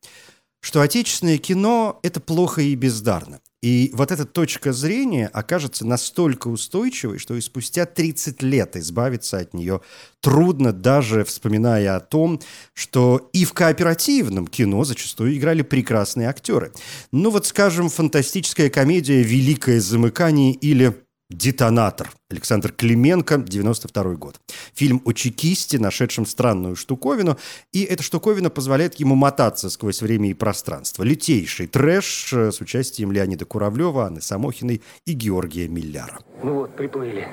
что 0.64 0.80
отечественное 0.80 1.36
кино– 1.36 2.00
это 2.02 2.20
плохо 2.20 2.62
и 2.62 2.74
бездарно. 2.74 3.40
И 3.62 3.90
вот 3.92 4.10
эта 4.10 4.24
точка 4.24 4.72
зрения 4.72 5.26
окажется 5.26 5.86
настолько 5.86 6.48
устойчивой, 6.48 7.18
что 7.18 7.34
и 7.34 7.42
спустя 7.42 7.84
30 7.84 8.42
лет 8.42 8.74
избавиться 8.74 9.36
от 9.36 9.52
нее 9.52 9.82
трудно, 10.22 10.72
даже 10.72 11.24
вспоминая 11.24 11.96
о 11.96 12.00
том, 12.00 12.40
что 12.72 13.28
и 13.34 13.44
в 13.44 13.52
кооперативном 13.52 14.46
кино 14.46 14.84
зачастую 14.84 15.36
играли 15.36 15.60
прекрасные 15.60 16.28
актеры. 16.30 16.72
Ну 17.12 17.28
вот, 17.28 17.44
скажем, 17.44 17.90
фантастическая 17.90 18.70
комедия 18.70 19.22
«Великое 19.22 19.80
замыкание» 19.80 20.54
или 20.54 21.03
«Детонатор». 21.34 22.10
Александр 22.30 22.72
Клименко, 22.72 23.38
92 23.38 24.14
год. 24.14 24.40
Фильм 24.74 25.02
о 25.04 25.12
чекисте, 25.12 25.78
нашедшем 25.78 26.26
странную 26.26 26.76
штуковину, 26.76 27.36
и 27.72 27.82
эта 27.82 28.02
штуковина 28.02 28.50
позволяет 28.50 28.94
ему 28.94 29.16
мотаться 29.16 29.68
сквозь 29.68 30.00
время 30.00 30.30
и 30.30 30.34
пространство. 30.34 31.02
Лютейший 31.02 31.66
трэш 31.66 32.32
э, 32.32 32.52
с 32.52 32.60
участием 32.60 33.10
Леонида 33.10 33.44
Куравлева, 33.44 34.06
Анны 34.06 34.20
Самохиной 34.20 34.80
и 35.06 35.12
Георгия 35.12 35.66
Милляра. 35.66 36.18
Ну 36.42 36.54
вот, 36.54 36.76
приплыли. 36.76 37.26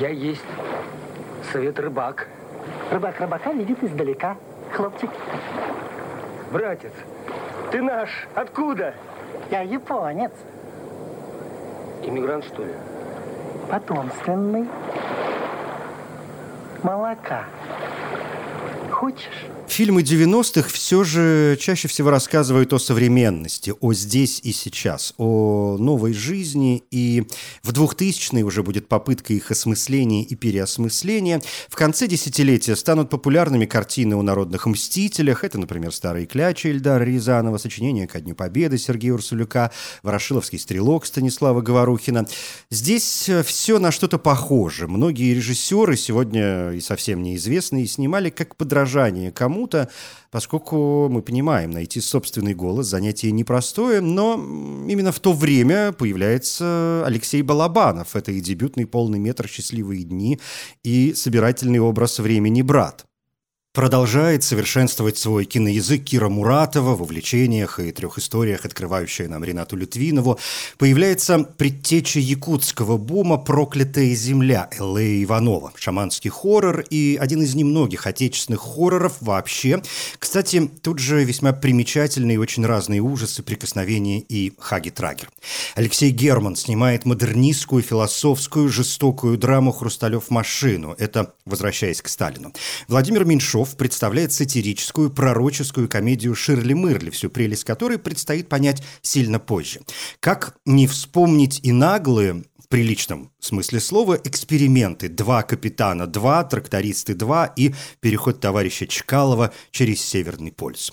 Я 0.00 0.08
есть 0.08 0.40
совет 1.52 1.78
рыбак. 1.78 2.28
Рыбак 2.90 3.20
рыбака 3.20 3.52
видит 3.52 3.82
издалека. 3.84 4.36
Хлопчик. 4.72 5.10
Братец, 6.52 6.92
ты 7.70 7.80
наш. 7.80 8.10
Откуда? 8.34 8.94
Я 9.50 9.62
японец. 9.62 10.32
Иммигрант, 12.02 12.44
что 12.44 12.64
ли? 12.64 12.72
Потомственный. 13.70 14.68
Молока. 16.82 17.44
Хочешь? 18.96 19.28
Фильмы 19.68 20.00
90-х 20.00 20.70
все 20.70 21.04
же 21.04 21.58
чаще 21.60 21.86
всего 21.86 22.08
рассказывают 22.08 22.72
о 22.72 22.78
современности, 22.78 23.74
о 23.78 23.92
здесь 23.92 24.40
и 24.42 24.52
сейчас, 24.52 25.12
о 25.18 25.76
новой 25.78 26.14
жизни, 26.14 26.82
и 26.90 27.26
в 27.62 27.72
2000-е 27.72 28.42
уже 28.44 28.62
будет 28.62 28.88
попытка 28.88 29.34
их 29.34 29.50
осмысления 29.50 30.22
и 30.22 30.34
переосмысления. 30.34 31.42
В 31.68 31.76
конце 31.76 32.06
десятилетия 32.06 32.74
станут 32.74 33.10
популярными 33.10 33.66
картины 33.66 34.14
о 34.14 34.22
народных 34.22 34.64
мстителях. 34.64 35.44
Это, 35.44 35.58
например, 35.58 35.92
«Старые 35.92 36.26
клячи» 36.26 36.68
Эльдара 36.68 37.04
Рязанова, 37.04 37.58
сочинение 37.58 38.06
«Ко 38.06 38.20
дню 38.20 38.34
Победы» 38.34 38.78
Сергея 38.78 39.12
Урсулюка, 39.12 39.72
«Ворошиловский 40.04 40.58
стрелок» 40.58 41.04
Станислава 41.04 41.60
Говорухина. 41.60 42.26
Здесь 42.70 43.28
все 43.44 43.78
на 43.78 43.90
что-то 43.90 44.18
похоже. 44.18 44.86
Многие 44.86 45.34
режиссеры, 45.34 45.96
сегодня 45.96 46.70
и 46.70 46.80
совсем 46.80 47.22
неизвестные, 47.22 47.86
снимали 47.86 48.30
как 48.30 48.56
подражание 48.56 48.85
кому 48.86 49.56
кому-то, 49.56 49.88
поскольку 50.30 51.08
мы 51.08 51.22
понимаем, 51.22 51.70
найти 51.70 52.00
собственный 52.00 52.54
голос 52.54 52.86
занятие 52.86 53.32
непростое, 53.32 54.00
но 54.00 54.34
именно 54.34 55.12
в 55.12 55.20
то 55.20 55.32
время 55.32 55.92
появляется 55.92 57.02
Алексей 57.06 57.42
Балабанов. 57.42 58.16
Это 58.16 58.32
и 58.32 58.40
дебютный 58.40 58.86
полный 58.86 59.18
метр 59.18 59.48
«Счастливые 59.48 60.04
дни», 60.04 60.38
и 60.84 61.14
собирательный 61.14 61.80
образ 61.80 62.18
времени 62.18 62.62
«Брат». 62.62 63.06
Продолжает 63.76 64.42
совершенствовать 64.42 65.18
свой 65.18 65.44
киноязык 65.44 66.02
Кира 66.02 66.30
Муратова 66.30 66.96
в 66.96 67.02
увлечениях 67.02 67.78
и 67.78 67.92
трех 67.92 68.16
историях, 68.16 68.64
открывающая 68.64 69.28
нам 69.28 69.44
Ренату 69.44 69.76
Литвинову. 69.76 70.38
Появляется 70.78 71.40
предтеча 71.40 72.18
якутского 72.18 72.96
бума 72.96 73.36
«Проклятая 73.36 74.14
земля» 74.14 74.70
Л.А. 74.78 75.02
Иванова. 75.22 75.74
Шаманский 75.76 76.30
хоррор 76.30 76.86
и 76.88 77.18
один 77.20 77.42
из 77.42 77.54
немногих 77.54 78.06
отечественных 78.06 78.62
хорроров 78.62 79.18
вообще. 79.20 79.82
Кстати, 80.18 80.70
тут 80.80 80.98
же 80.98 81.22
весьма 81.24 81.52
примечательные 81.52 82.36
и 82.36 82.38
очень 82.38 82.64
разные 82.64 83.02
ужасы, 83.02 83.42
прикосновения 83.42 84.20
и 84.20 84.54
хаги-трагер. 84.58 85.28
Алексей 85.74 86.12
Герман 86.12 86.56
снимает 86.56 87.04
модернистскую, 87.04 87.82
философскую, 87.82 88.70
жестокую 88.70 89.36
драму 89.36 89.70
«Хрусталев 89.70 90.30
машину». 90.30 90.94
Это 90.96 91.34
«Возвращаясь 91.44 92.00
к 92.00 92.08
Сталину». 92.08 92.54
Владимир 92.88 93.26
Меньшов 93.26 93.65
Петров 93.66 93.76
представляет 93.76 94.32
сатирическую 94.32 95.10
пророческую 95.10 95.88
комедию 95.88 96.36
Ширли 96.36 96.72
Мырли, 96.72 97.10
всю 97.10 97.30
прелесть 97.30 97.64
которой 97.64 97.98
предстоит 97.98 98.48
понять 98.48 98.82
сильно 99.02 99.40
позже. 99.40 99.80
Как 100.20 100.56
не 100.64 100.86
вспомнить 100.86 101.60
и 101.64 101.72
наглые, 101.72 102.44
в 102.58 102.68
приличном 102.68 103.30
смысле 103.38 103.80
слова, 103.80 104.18
эксперименты 104.22 105.08
«Два 105.08 105.42
капитана, 105.42 106.06
два, 106.06 106.42
трактористы, 106.44 107.14
два» 107.14 107.46
и 107.46 107.74
переход 108.00 108.40
товарища 108.40 108.86
Чкалова 108.86 109.52
через 109.70 110.00
Северный 110.00 110.52
полюс. 110.52 110.92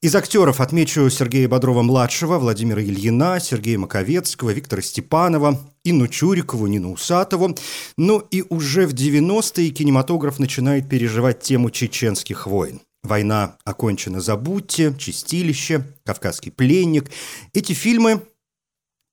Из 0.00 0.14
актеров 0.14 0.60
отмечу 0.60 1.08
Сергея 1.10 1.48
Бодрова-младшего, 1.48 2.38
Владимира 2.38 2.82
Ильина, 2.82 3.38
Сергея 3.40 3.78
Маковецкого, 3.78 4.50
Виктора 4.50 4.82
Степанова, 4.82 5.60
Инну 5.84 6.08
Чурикову, 6.08 6.66
Нину 6.66 6.92
Усатову. 6.92 7.56
Ну 7.96 8.18
и 8.30 8.44
уже 8.48 8.86
в 8.86 8.94
90-е 8.94 9.70
кинематограф 9.70 10.38
начинает 10.38 10.88
переживать 10.88 11.40
тему 11.40 11.70
чеченских 11.70 12.46
войн. 12.46 12.80
«Война 13.02 13.56
окончена, 13.64 14.20
забудьте», 14.20 14.94
«Чистилище», 14.96 15.84
«Кавказский 16.04 16.52
пленник». 16.52 17.10
Эти 17.52 17.72
фильмы 17.72 18.22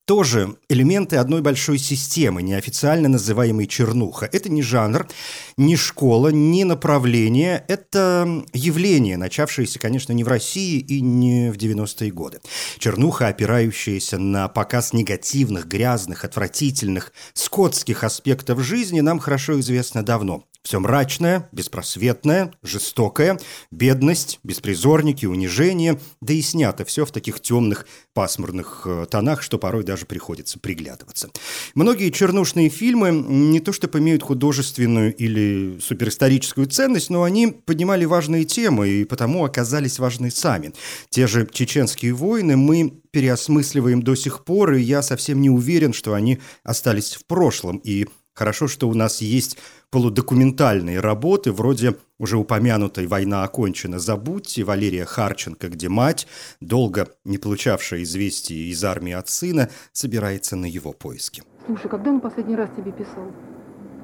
тоже 0.09 0.55
элементы 0.69 1.17
одной 1.17 1.43
большой 1.43 1.77
системы, 1.77 2.41
неофициально 2.41 3.07
называемой 3.07 3.67
чернуха. 3.67 4.27
Это 4.31 4.49
не 4.49 4.63
жанр, 4.63 5.07
не 5.55 5.75
школа, 5.75 6.29
не 6.29 6.63
направление. 6.63 7.63
Это 7.67 8.43
явление, 8.51 9.17
начавшееся, 9.17 9.77
конечно, 9.77 10.11
не 10.11 10.23
в 10.23 10.27
России 10.27 10.79
и 10.79 10.99
не 11.01 11.51
в 11.51 11.57
90-е 11.57 12.09
годы. 12.09 12.39
Чернуха, 12.79 13.27
опирающаяся 13.27 14.17
на 14.17 14.47
показ 14.47 14.93
негативных, 14.93 15.67
грязных, 15.67 16.25
отвратительных, 16.25 17.13
скотских 17.33 18.03
аспектов 18.03 18.63
жизни, 18.63 19.01
нам 19.01 19.19
хорошо 19.19 19.59
известно 19.59 20.01
давно. 20.01 20.48
Все 20.63 20.79
мрачное, 20.79 21.47
беспросветное, 21.53 22.53
жестокое, 22.63 23.39
бедность, 23.71 24.39
беспризорники, 24.43 25.25
унижение, 25.25 25.99
да 26.21 26.33
и 26.33 26.41
снято 26.41 26.83
все 26.83 27.05
в 27.05 27.11
таких 27.11 27.39
темных, 27.39 27.87
пасмурных 28.13 28.83
э, 28.85 29.05
тонах, 29.09 29.41
что 29.41 29.57
порой 29.57 29.83
даже 29.83 30.05
приходится 30.05 30.59
приглядываться. 30.59 31.29
Многие 31.75 32.11
чернушные 32.11 32.69
фильмы 32.69 33.11
не 33.11 33.61
то 33.61 33.71
что 33.71 33.89
имеют 33.97 34.21
художественную 34.21 35.15
или 35.15 35.79
суперисторическую 35.79 36.67
ценность, 36.67 37.09
но 37.09 37.23
они 37.23 37.47
поднимали 37.47 38.05
важные 38.05 38.43
темы 38.43 38.89
и 38.89 39.05
потому 39.05 39.45
оказались 39.45 39.97
важны 39.97 40.29
сами. 40.29 40.73
Те 41.09 41.27
же 41.27 41.47
чеченские 41.51 42.13
войны 42.13 42.57
мы 42.57 43.01
переосмысливаем 43.11 44.03
до 44.03 44.15
сих 44.15 44.43
пор, 44.43 44.73
и 44.73 44.81
я 44.81 45.01
совсем 45.01 45.41
не 45.41 45.49
уверен, 45.49 45.93
что 45.93 46.13
они 46.13 46.39
остались 46.63 47.15
в 47.15 47.25
прошлом, 47.25 47.77
и 47.77 48.07
хорошо, 48.33 48.67
что 48.67 48.89
у 48.89 48.93
нас 48.93 49.21
есть 49.21 49.57
полудокументальные 49.91 50.99
работы, 50.99 51.51
вроде 51.51 51.95
уже 52.17 52.37
упомянутой 52.37 53.07
«Война 53.07 53.43
окончена, 53.43 53.99
забудьте» 53.99 54.63
Валерия 54.63 55.05
Харченко, 55.05 55.69
где 55.69 55.89
мать, 55.89 56.27
долго 56.61 57.07
не 57.25 57.37
получавшая 57.37 58.03
известий 58.03 58.69
из 58.69 58.83
армии 58.83 59.13
от 59.13 59.29
сына, 59.29 59.69
собирается 59.91 60.55
на 60.55 60.65
его 60.65 60.93
поиски. 60.93 61.43
Слушай, 61.65 61.89
когда 61.89 62.11
он 62.11 62.19
последний 62.19 62.55
раз 62.55 62.69
тебе 62.75 62.91
писал? 62.91 63.31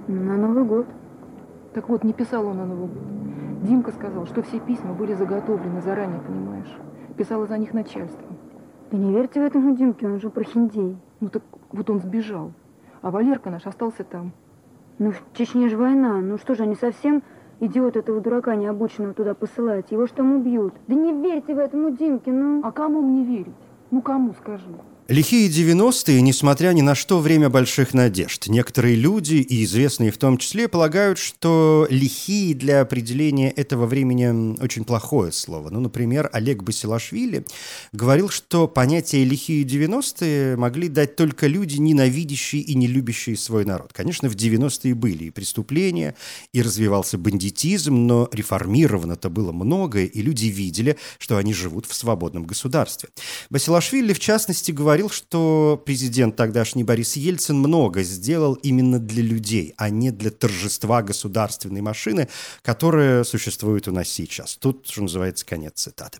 На 0.07 0.37
Новый 0.37 0.65
год. 0.65 0.87
Так 1.73 1.89
вот, 1.89 2.03
не 2.03 2.13
писал 2.13 2.45
он 2.47 2.57
на 2.57 2.65
Новый 2.65 2.87
год. 2.87 3.65
Димка 3.67 3.91
сказал, 3.91 4.27
что 4.27 4.43
все 4.43 4.59
письма 4.59 4.93
были 4.93 5.13
заготовлены 5.13 5.81
заранее, 5.81 6.19
понимаешь? 6.21 6.71
Писала 7.17 7.47
за 7.47 7.57
них 7.57 7.73
начальство. 7.73 8.27
Да 8.91 8.97
не 8.97 9.11
верьте 9.11 9.41
в 9.41 9.43
этому 9.43 9.75
Димке, 9.75 10.05
он 10.05 10.21
же 10.21 10.29
прохиндей. 10.29 10.97
Ну 11.19 11.29
так 11.29 11.43
вот 11.71 11.89
он 11.89 11.99
сбежал, 11.99 12.53
а 13.05 13.11
Валерка 13.11 13.51
наш 13.51 13.67
остался 13.67 14.03
там. 14.03 14.31
Ну, 14.97 15.11
в 15.11 15.21
Чечне 15.37 15.69
же 15.69 15.77
война. 15.77 16.21
Ну 16.21 16.39
что 16.39 16.55
же, 16.55 16.63
они 16.63 16.73
совсем 16.73 17.21
идиот 17.59 17.97
этого 17.97 18.19
дурака 18.19 18.55
необученного 18.55 19.13
туда 19.13 19.35
посылать? 19.35 19.91
Его 19.91 20.07
что 20.07 20.17
там 20.17 20.37
убьют? 20.37 20.73
Да 20.87 20.95
не 20.95 21.13
верьте 21.13 21.53
в 21.53 21.59
этому 21.59 21.91
Димке, 21.91 22.31
ну. 22.31 22.61
А 22.63 22.71
кому 22.71 23.01
мне 23.01 23.23
верить? 23.23 23.53
Ну, 23.91 24.01
кому, 24.01 24.33
скажи? 24.33 24.65
Лихие 25.07 25.49
90-е, 25.49 26.19
несмотря 26.19 26.71
ни 26.71 26.81
на 26.81 26.95
что, 26.95 27.19
время 27.19 27.47
больших 27.47 27.93
надежд. 27.93 28.47
Некоторые 28.47 28.95
люди, 28.95 29.35
и 29.35 29.63
известные 29.63 30.09
в 30.09 30.17
том 30.17 30.39
числе, 30.39 30.67
полагают, 30.67 31.19
что 31.19 31.85
лихие 31.91 32.55
для 32.55 32.81
определения 32.81 33.51
этого 33.51 33.85
времени 33.85 34.59
очень 34.59 34.83
плохое 34.83 35.31
слово. 35.31 35.69
Ну, 35.69 35.79
например, 35.79 36.27
Олег 36.33 36.63
Басилашвили 36.63 37.45
говорил, 37.91 38.29
что 38.29 38.67
понятие 38.67 39.25
«лихие 39.25 39.63
90-е» 39.63 40.55
могли 40.55 40.89
дать 40.89 41.15
только 41.15 41.45
люди, 41.45 41.77
ненавидящие 41.77 42.63
и 42.63 42.73
не 42.73 42.87
любящие 42.87 43.37
свой 43.37 43.63
народ. 43.63 43.93
Конечно, 43.93 44.27
в 44.27 44.35
90-е 44.35 44.95
были 44.95 45.25
и 45.25 45.29
преступления, 45.29 46.15
и 46.51 46.63
развивался 46.63 47.19
бандитизм, 47.19 47.93
но 48.07 48.27
реформировано-то 48.31 49.29
было 49.29 49.51
многое, 49.51 50.05
и 50.05 50.23
люди 50.23 50.47
видели, 50.47 50.97
что 51.19 51.37
они 51.37 51.53
живут 51.53 51.85
в 51.85 51.93
свободном 51.93 52.45
государстве. 52.45 53.09
Басилашвили, 53.51 54.11
в 54.11 54.19
частности, 54.19 54.71
говорил, 54.71 54.94
говорил, 54.95 55.09
что 55.09 55.81
президент 55.85 56.37
тогдашний 56.37 56.85
Борис 56.85 57.17
Ельцин 57.17 57.57
много 57.57 58.01
сделал 58.01 58.53
именно 58.53 58.97
для 58.97 59.23
людей, 59.23 59.73
а 59.75 59.89
не 59.89 60.09
для 60.09 60.31
торжества 60.31 61.01
государственной 61.01 61.81
машины, 61.81 62.29
которая 62.61 63.25
существует 63.25 63.89
у 63.89 63.91
нас 63.91 64.07
сейчас. 64.07 64.55
Тут, 64.55 64.87
что 64.87 65.01
называется, 65.01 65.45
конец 65.45 65.73
цитаты. 65.75 66.19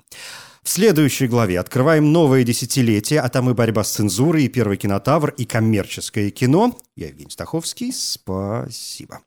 В 0.62 0.70
следующей 0.70 1.28
главе 1.28 1.58
открываем 1.58 2.12
новое 2.12 2.44
десятилетие, 2.44 3.22
а 3.22 3.30
там 3.30 3.50
и 3.50 3.54
борьба 3.54 3.86
с 3.86 3.92
цензурой, 3.92 4.44
и 4.44 4.50
первый 4.50 4.76
кинотавр, 4.76 5.30
и 5.30 5.46
коммерческое 5.46 6.30
кино. 6.30 6.78
Я 6.98 7.08
Евгений 7.08 7.32
Стаховский. 7.32 7.94
Спасибо. 7.94 9.22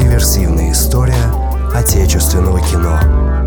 Реверсивная 0.00 0.72
история 0.72 1.32
отечественного 1.72 2.58
кино. 2.58 3.41